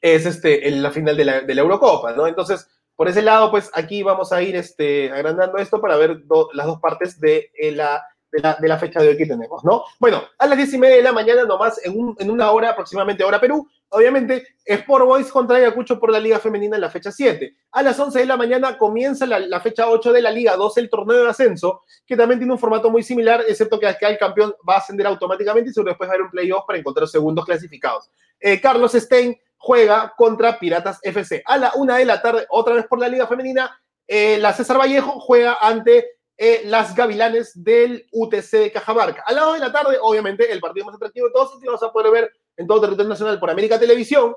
es 0.01 0.27
este, 0.27 0.71
la 0.71 0.91
final 0.91 1.17
de 1.17 1.25
la, 1.25 1.41
de 1.41 1.55
la 1.55 1.63
Eurocopa, 1.63 2.13
¿no? 2.13 2.27
Entonces, 2.27 2.69
por 2.99 3.09
ese 3.09 3.23
lado, 3.23 3.53
pues 3.53 3.71
aquí 3.75 4.03
vamos 4.03 4.33
a 4.33 4.43
ir 4.43 4.57
este, 4.57 5.13
agrandando 5.13 5.57
esto 5.59 5.81
para 5.81 5.97
ver 5.97 6.21
las 6.53 6.67
dos 6.67 6.81
partes 6.81 7.21
de, 7.21 7.53
eh, 7.57 7.71
la, 7.71 8.05
de, 8.33 8.69
la, 8.69 8.77
fecha 8.77 9.01
de 9.01 9.11
hoy 9.11 9.17
que 9.17 9.25
tenemos, 9.25 9.63
¿no? 9.63 9.85
Bueno, 10.01 10.25
a 10.37 10.47
las 10.49 10.59
diez 10.59 10.73
y 10.73 10.79
media 10.79 10.97
de 10.97 11.03
la 11.03 11.13
mañana, 11.13 11.45
nomás 11.45 11.81
en, 11.87 11.95
en 12.19 12.29
una 12.29 12.51
hora 12.51 12.71
aproximadamente, 12.71 13.23
hora 13.23 13.41
Perú, 13.41 13.69
obviamente, 13.91 14.49
Sport 14.65 15.05
Boys 15.05 15.31
contra 15.31 15.59
Ayacucho 15.59 16.01
por 16.01 16.11
la 16.11 16.19
Liga 16.19 16.41
Femenina 16.41 16.75
en 16.75 16.81
la 16.81 16.91
fecha 16.91 17.13
7. 17.13 17.55
A 17.71 17.85
las 17.85 18.01
11 18.01 18.19
de 18.19 18.27
la 18.27 18.37
mañana 18.37 18.77
comienza 18.77 19.27
la, 19.27 19.61
fecha 19.61 19.89
8 19.89 20.13
de 20.13 20.21
la 20.21 20.33
Liga 20.33 20.57
2, 20.57 20.79
el 20.79 20.91
torneo 20.91 21.23
de 21.23 21.31
ascenso, 21.31 21.83
que 22.05 22.17
también 22.17 22.41
tiene 22.41 22.53
un 22.53 22.59
formato 22.59 22.91
muy 22.91 23.05
similar, 23.05 23.45
excepto 23.47 23.79
que 23.79 23.87
acá 23.87 24.09
el 24.09 24.19
campeón 24.19 24.57
va 24.69 24.75
a 24.75 24.79
ascender 24.79 25.07
automáticamente 25.07 25.71
y 25.71 25.85
después 25.85 26.09
va 26.09 26.15
a 26.15 26.15
haber 26.17 26.23
un 26.23 26.33
playoff 26.33 26.65
para 26.67 26.81
encontrar 26.81 27.07
segundos 27.07 27.45
clasificados. 27.45 28.11
Eh, 28.41 28.61
Carlos 28.61 28.91
Stein 28.91 29.39
juega 29.59 30.15
contra 30.17 30.59
Piratas 30.59 30.99
FC. 31.03 31.43
A 31.45 31.59
la 31.59 31.73
una 31.75 31.97
de 31.99 32.05
la 32.05 32.23
tarde, 32.23 32.47
otra 32.49 32.75
vez 32.75 32.87
por 32.87 32.99
la 32.99 33.09
Liga 33.09 33.27
Femenina, 33.27 33.79
eh, 34.07 34.39
la 34.39 34.53
César 34.53 34.79
Vallejo 34.79 35.21
juega 35.21 35.59
ante 35.61 36.19
eh, 36.41 36.63
las 36.65 36.95
Gavilanes 36.95 37.63
del 37.63 38.07
UTC 38.13 38.51
de 38.53 38.73
Cajamarca. 38.73 39.25
A 39.27 39.33
las 39.33 39.45
2 39.45 39.55
de 39.55 39.61
la 39.61 39.73
tarde, 39.73 39.99
obviamente, 40.01 40.51
el 40.51 40.61
partido 40.61 40.87
más 40.87 40.95
atractivo 40.95 41.27
de 41.27 41.33
todos, 41.33 41.63
y 41.63 41.67
vamos 41.67 41.83
a 41.83 41.93
poder 41.93 42.13
ver 42.13 42.33
en 42.57 42.67
todo 42.67 42.79
el 42.79 42.83
territorio 42.83 43.09
nacional 43.09 43.41
por 43.41 43.51
América 43.51 43.79
Televisión, 43.79 44.35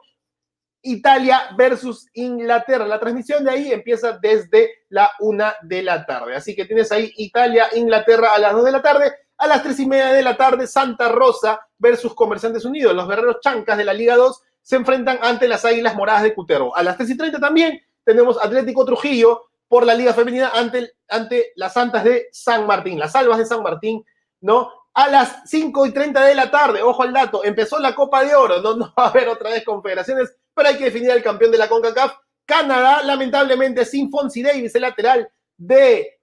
Italia 0.81 1.51
versus 1.55 2.07
Inglaterra. 2.13 2.87
La 2.87 2.99
transmisión 2.99 3.43
de 3.43 3.51
ahí 3.51 3.71
empieza 3.71 4.17
desde 4.19 4.79
la 4.89 5.11
una 5.19 5.55
de 5.61 5.83
la 5.83 6.03
tarde. 6.05 6.35
Así 6.35 6.55
que 6.55 6.65
tienes 6.65 6.91
ahí 6.91 7.13
Italia, 7.17 7.67
Inglaterra 7.73 8.33
a 8.33 8.39
las 8.39 8.53
2 8.53 8.65
de 8.65 8.71
la 8.71 8.81
tarde. 8.81 9.13
A 9.37 9.47
las 9.47 9.63
tres 9.63 9.79
y 9.79 9.87
media 9.87 10.11
de 10.11 10.21
la 10.21 10.37
tarde, 10.37 10.67
Santa 10.67 11.09
Rosa 11.09 11.59
versus 11.77 12.13
Comerciantes 12.13 12.63
Unidos, 12.63 12.93
los 12.93 13.07
guerreros 13.07 13.39
chancas 13.41 13.75
de 13.75 13.85
la 13.85 13.93
Liga 13.93 14.15
2 14.15 14.39
se 14.61 14.75
enfrentan 14.75 15.19
ante 15.21 15.47
las 15.47 15.65
Águilas 15.65 15.95
Moradas 15.95 16.23
de 16.23 16.33
Cutero. 16.33 16.75
A 16.75 16.83
las 16.83 16.97
3 16.97 17.09
y 17.09 17.17
30 17.17 17.39
también 17.39 17.81
tenemos 18.03 18.37
Atlético 18.43 18.85
Trujillo 18.85 19.49
por 19.67 19.85
la 19.85 19.93
Liga 19.93 20.13
Femenina 20.13 20.51
ante, 20.53 20.93
ante 21.07 21.53
las 21.55 21.73
Santas 21.73 22.03
de 22.03 22.27
San 22.31 22.67
Martín, 22.67 22.99
las 22.99 23.13
Salvas 23.13 23.37
de 23.37 23.45
San 23.45 23.63
Martín, 23.63 24.03
¿no? 24.41 24.69
A 24.93 25.07
las 25.07 25.43
5 25.45 25.85
y 25.85 25.91
30 25.93 26.25
de 26.25 26.35
la 26.35 26.51
tarde, 26.51 26.81
ojo 26.81 27.03
al 27.03 27.13
dato, 27.13 27.43
empezó 27.43 27.79
la 27.79 27.95
Copa 27.95 28.23
de 28.23 28.35
Oro, 28.35 28.61
no, 28.61 28.75
no 28.77 28.93
va 28.97 29.05
a 29.05 29.09
haber 29.09 29.29
otra 29.29 29.51
vez 29.51 29.63
confederaciones, 29.63 30.35
pero 30.53 30.69
hay 30.69 30.77
que 30.77 30.85
definir 30.85 31.11
al 31.11 31.23
campeón 31.23 31.51
de 31.51 31.57
la 31.57 31.69
CONCACAF. 31.69 32.13
Canadá, 32.45 33.01
lamentablemente, 33.03 33.85
sin 33.85 34.09
Fonsi 34.09 34.43
Davis, 34.43 34.75
el 34.75 34.81
lateral 34.81 35.31
de 35.55 36.20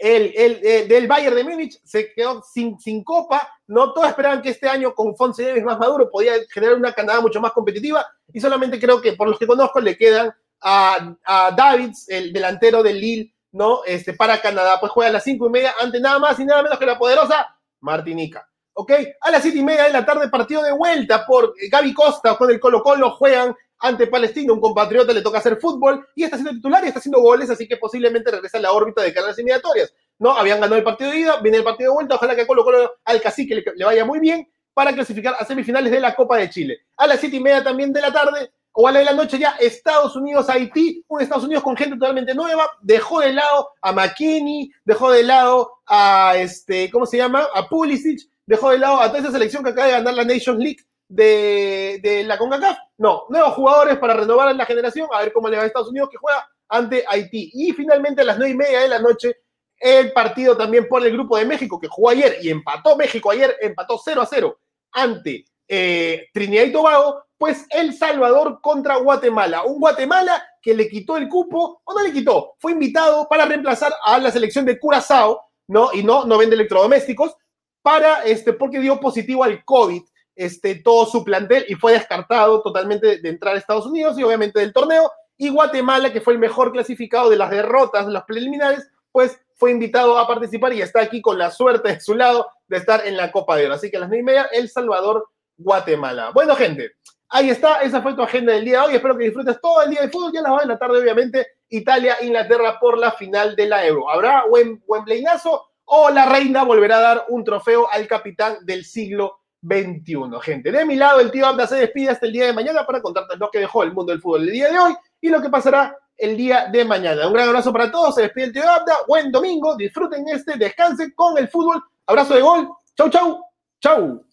el, 0.00 0.88
del 0.88 1.06
Bayern 1.06 1.36
de 1.36 1.44
Múnich 1.44 1.80
se 1.84 2.12
quedó 2.12 2.42
sin, 2.42 2.78
sin 2.78 3.04
copa, 3.04 3.48
no 3.66 3.92
todos 3.92 4.08
esperaban 4.08 4.42
que 4.42 4.50
este 4.50 4.68
año 4.68 4.94
con 4.94 5.16
Fonse 5.16 5.44
Davis 5.44 5.64
más 5.64 5.78
maduro 5.78 6.10
podía 6.10 6.34
generar 6.52 6.76
una 6.76 6.92
Canadá 6.92 7.20
mucho 7.20 7.40
más 7.40 7.52
competitiva 7.52 8.06
y 8.32 8.40
solamente 8.40 8.80
creo 8.80 9.00
que 9.00 9.12
por 9.12 9.28
los 9.28 9.38
que 9.38 9.46
conozco 9.46 9.80
le 9.80 9.96
quedan 9.96 10.34
a, 10.60 11.16
a 11.24 11.50
Davids, 11.52 12.08
el 12.08 12.32
delantero 12.32 12.82
del 12.82 13.00
Lille, 13.00 13.34
¿no? 13.52 13.82
Este, 13.84 14.12
para 14.12 14.40
Canadá, 14.40 14.78
pues 14.78 14.92
juega 14.92 15.10
a 15.10 15.12
las 15.14 15.24
cinco 15.24 15.46
y 15.46 15.50
media 15.50 15.74
ante 15.80 16.00
nada 16.00 16.18
más 16.18 16.38
y 16.38 16.44
nada 16.44 16.62
menos 16.62 16.78
que 16.78 16.86
la 16.86 16.98
poderosa 16.98 17.56
Martinica. 17.80 18.46
¿Ok? 18.72 18.92
A 19.20 19.30
las 19.30 19.42
siete 19.42 19.58
y 19.58 19.64
media 19.64 19.84
de 19.84 19.92
la 19.92 20.06
tarde, 20.06 20.28
partido 20.28 20.62
de 20.62 20.72
vuelta 20.72 21.26
por 21.26 21.54
Gaby 21.70 21.92
Costa 21.92 22.36
con 22.36 22.50
el 22.50 22.60
Colo 22.60 22.82
Colo, 22.82 23.10
juegan 23.10 23.54
ante 23.80 24.06
Palestina, 24.06 24.52
un 24.52 24.60
compatriota 24.60 25.12
le 25.12 25.22
toca 25.22 25.38
hacer 25.38 25.58
fútbol 25.58 26.06
y 26.14 26.24
está 26.24 26.36
siendo 26.36 26.52
titular 26.52 26.84
y 26.84 26.88
está 26.88 26.98
haciendo 26.98 27.20
goles, 27.20 27.48
así 27.50 27.66
que 27.66 27.78
posiblemente 27.78 28.30
regresa 28.30 28.58
a 28.58 28.60
la 28.60 28.72
órbita 28.72 29.02
de 29.02 29.12
canales 29.12 29.38
inmediatorias. 29.38 29.92
¿no? 30.18 30.36
Habían 30.36 30.60
ganado 30.60 30.76
el 30.76 30.84
partido 30.84 31.10
de 31.10 31.18
ida, 31.18 31.40
viene 31.40 31.58
el 31.58 31.64
partido 31.64 31.90
de 31.90 31.94
vuelta, 31.94 32.14
ojalá 32.16 32.36
que 32.36 32.46
Colo 32.46 32.62
Colo 32.62 32.92
al 33.04 33.20
cacique 33.22 33.54
le, 33.54 33.84
vaya 33.84 34.04
muy 34.04 34.20
bien 34.20 34.46
para 34.74 34.92
clasificar 34.92 35.34
a 35.38 35.44
semifinales 35.44 35.90
de 35.90 35.98
la 35.98 36.14
Copa 36.14 36.36
de 36.36 36.50
Chile. 36.50 36.80
A 36.98 37.06
las 37.06 37.20
siete 37.20 37.36
y 37.36 37.40
media 37.40 37.64
también 37.64 37.92
de 37.92 38.02
la 38.02 38.12
tarde, 38.12 38.52
o 38.72 38.86
a 38.86 38.92
la 38.92 39.00
de 39.00 39.06
la 39.06 39.14
noche 39.14 39.38
ya 39.38 39.56
Estados 39.58 40.14
Unidos-Haití, 40.14 41.04
un 41.08 41.22
Estados 41.22 41.44
Unidos 41.44 41.64
con 41.64 41.76
gente 41.76 41.96
totalmente 41.96 42.34
nueva, 42.34 42.68
dejó 42.82 43.20
de 43.20 43.32
lado 43.32 43.70
a 43.80 43.92
McKinney, 43.92 44.70
dejó 44.84 45.10
de 45.10 45.22
lado 45.22 45.80
a, 45.86 46.34
este, 46.36 46.90
¿cómo 46.90 47.06
se 47.06 47.16
llama? 47.16 47.48
A 47.54 47.66
Pulisic, 47.66 48.20
dejó 48.46 48.70
de 48.70 48.78
lado 48.78 49.00
a 49.00 49.08
toda 49.08 49.20
esa 49.20 49.32
selección 49.32 49.64
que 49.64 49.70
acaba 49.70 49.86
de 49.86 49.92
ganar 49.94 50.14
la 50.14 50.24
Nations 50.24 50.58
League 50.58 50.80
de, 51.10 51.98
de 52.02 52.22
la 52.22 52.38
CONCACAF. 52.38 52.78
No, 52.98 53.24
nuevos 53.28 53.54
jugadores 53.54 53.98
para 53.98 54.14
renovar 54.14 54.54
la 54.54 54.64
generación, 54.64 55.08
a 55.12 55.20
ver 55.20 55.32
cómo 55.32 55.48
le 55.48 55.56
va 55.56 55.64
a 55.64 55.66
Estados 55.66 55.90
Unidos 55.90 56.08
que 56.10 56.16
juega 56.16 56.48
ante 56.68 57.04
Haití. 57.06 57.50
Y 57.52 57.72
finalmente 57.72 58.22
a 58.22 58.24
las 58.24 58.38
nueve 58.38 58.54
y 58.54 58.56
media 58.56 58.80
de 58.80 58.88
la 58.88 59.00
noche, 59.00 59.36
el 59.78 60.12
partido 60.12 60.56
también 60.56 60.86
por 60.88 61.04
el 61.04 61.12
grupo 61.12 61.36
de 61.36 61.44
México 61.44 61.80
que 61.80 61.88
jugó 61.88 62.10
ayer 62.10 62.38
y 62.40 62.50
empató 62.50 62.96
México 62.96 63.30
ayer, 63.30 63.56
empató 63.60 64.00
0 64.02 64.22
a 64.22 64.26
0 64.26 64.58
ante 64.92 65.44
eh, 65.66 66.28
Trinidad 66.32 66.64
y 66.64 66.72
Tobago, 66.72 67.24
pues 67.38 67.66
El 67.70 67.94
Salvador 67.94 68.60
contra 68.60 68.96
Guatemala. 68.96 69.64
Un 69.64 69.80
Guatemala 69.80 70.44
que 70.62 70.74
le 70.74 70.88
quitó 70.88 71.16
el 71.16 71.28
cupo, 71.28 71.80
o 71.84 71.94
no 71.94 72.02
le 72.02 72.12
quitó, 72.12 72.54
fue 72.58 72.72
invitado 72.72 73.26
para 73.28 73.46
reemplazar 73.46 73.92
a 74.04 74.18
la 74.18 74.30
selección 74.30 74.66
de 74.66 74.78
Curazao, 74.78 75.40
¿no? 75.68 75.90
Y 75.92 76.02
no, 76.02 76.24
no 76.24 76.36
vende 76.36 76.54
electrodomésticos, 76.54 77.34
para, 77.82 78.24
este, 78.24 78.52
porque 78.52 78.78
dio 78.78 79.00
positivo 79.00 79.42
al 79.42 79.64
COVID, 79.64 80.02
este, 80.40 80.76
todo 80.76 81.04
su 81.04 81.22
plantel 81.22 81.66
y 81.68 81.74
fue 81.74 81.92
descartado 81.92 82.62
totalmente 82.62 83.18
de 83.18 83.28
entrar 83.28 83.54
a 83.54 83.58
Estados 83.58 83.84
Unidos 83.84 84.18
y 84.18 84.22
obviamente 84.22 84.58
del 84.58 84.72
torneo. 84.72 85.12
Y 85.36 85.50
Guatemala, 85.50 86.14
que 86.14 86.22
fue 86.22 86.32
el 86.32 86.38
mejor 86.38 86.72
clasificado 86.72 87.28
de 87.28 87.36
las 87.36 87.50
derrotas, 87.50 88.06
de 88.06 88.12
las 88.12 88.24
preliminares, 88.24 88.88
pues 89.12 89.38
fue 89.56 89.70
invitado 89.70 90.16
a 90.16 90.26
participar 90.26 90.72
y 90.72 90.80
está 90.80 91.02
aquí 91.02 91.20
con 91.20 91.38
la 91.38 91.50
suerte 91.50 91.90
de 91.90 92.00
su 92.00 92.14
lado 92.14 92.46
de 92.68 92.78
estar 92.78 93.06
en 93.06 93.18
la 93.18 93.30
Copa 93.30 93.54
de 93.56 93.66
Oro. 93.66 93.74
Así 93.74 93.90
que 93.90 93.98
a 93.98 94.00
las 94.00 94.08
nueve 94.08 94.22
y 94.22 94.24
media, 94.24 94.48
El 94.50 94.70
Salvador 94.70 95.28
Guatemala. 95.58 96.30
Bueno, 96.32 96.56
gente, 96.56 96.92
ahí 97.28 97.50
está, 97.50 97.82
esa 97.82 98.00
fue 98.00 98.14
tu 98.14 98.22
agenda 98.22 98.54
del 98.54 98.64
día 98.64 98.80
de 98.80 98.86
hoy. 98.86 98.94
Espero 98.94 99.18
que 99.18 99.24
disfrutes 99.24 99.60
todo 99.60 99.82
el 99.82 99.90
día 99.90 100.00
de 100.00 100.08
fútbol. 100.08 100.32
Ya 100.32 100.40
la 100.40 100.52
va 100.52 100.62
en 100.62 100.68
la 100.68 100.78
tarde, 100.78 100.98
obviamente, 100.98 101.48
Italia, 101.68 102.16
Inglaterra 102.22 102.78
por 102.80 102.96
la 102.96 103.12
final 103.12 103.54
de 103.56 103.68
la 103.68 103.86
Euro. 103.86 104.08
¿Habrá 104.08 104.46
buen, 104.48 104.82
buen 104.86 105.04
pleinazo 105.04 105.66
o 105.84 106.08
la 106.08 106.24
reina 106.24 106.64
volverá 106.64 106.96
a 106.96 107.02
dar 107.02 107.24
un 107.28 107.44
trofeo 107.44 107.90
al 107.90 108.06
capitán 108.06 108.64
del 108.64 108.86
siglo 108.86 109.39
XXI? 109.62 110.40
Gente, 110.42 110.72
de 110.72 110.84
mi 110.84 110.96
lado, 110.96 111.20
el 111.20 111.30
tío 111.30 111.46
Abda 111.46 111.66
se 111.66 111.76
despide 111.76 112.10
hasta 112.10 112.26
el 112.26 112.32
día 112.32 112.46
de 112.46 112.52
mañana 112.52 112.84
para 112.86 113.00
contarte 113.00 113.36
lo 113.36 113.50
que 113.50 113.60
dejó 113.60 113.82
el 113.82 113.92
mundo 113.92 114.12
del 114.12 114.20
fútbol 114.20 114.42
el 114.42 114.52
día 114.52 114.70
de 114.70 114.78
hoy 114.78 114.94
y 115.20 115.28
lo 115.28 115.40
que 115.40 115.48
pasará 115.48 115.96
el 116.16 116.36
día 116.36 116.68
de 116.70 116.84
mañana. 116.84 117.26
Un 117.26 117.32
gran 117.32 117.48
abrazo 117.48 117.72
para 117.72 117.90
todos. 117.90 118.14
Se 118.14 118.22
despide 118.22 118.44
el 118.46 118.52
tío 118.52 118.68
Abda. 118.68 118.94
Buen 119.08 119.32
domingo. 119.32 119.76
Disfruten 119.76 120.28
este. 120.28 120.56
Descansen 120.56 121.12
con 121.16 121.36
el 121.38 121.48
fútbol. 121.48 121.82
Abrazo 122.06 122.34
de 122.34 122.42
gol. 122.42 122.68
Chau, 122.96 123.08
chau. 123.08 123.44
Chau. 123.80 124.29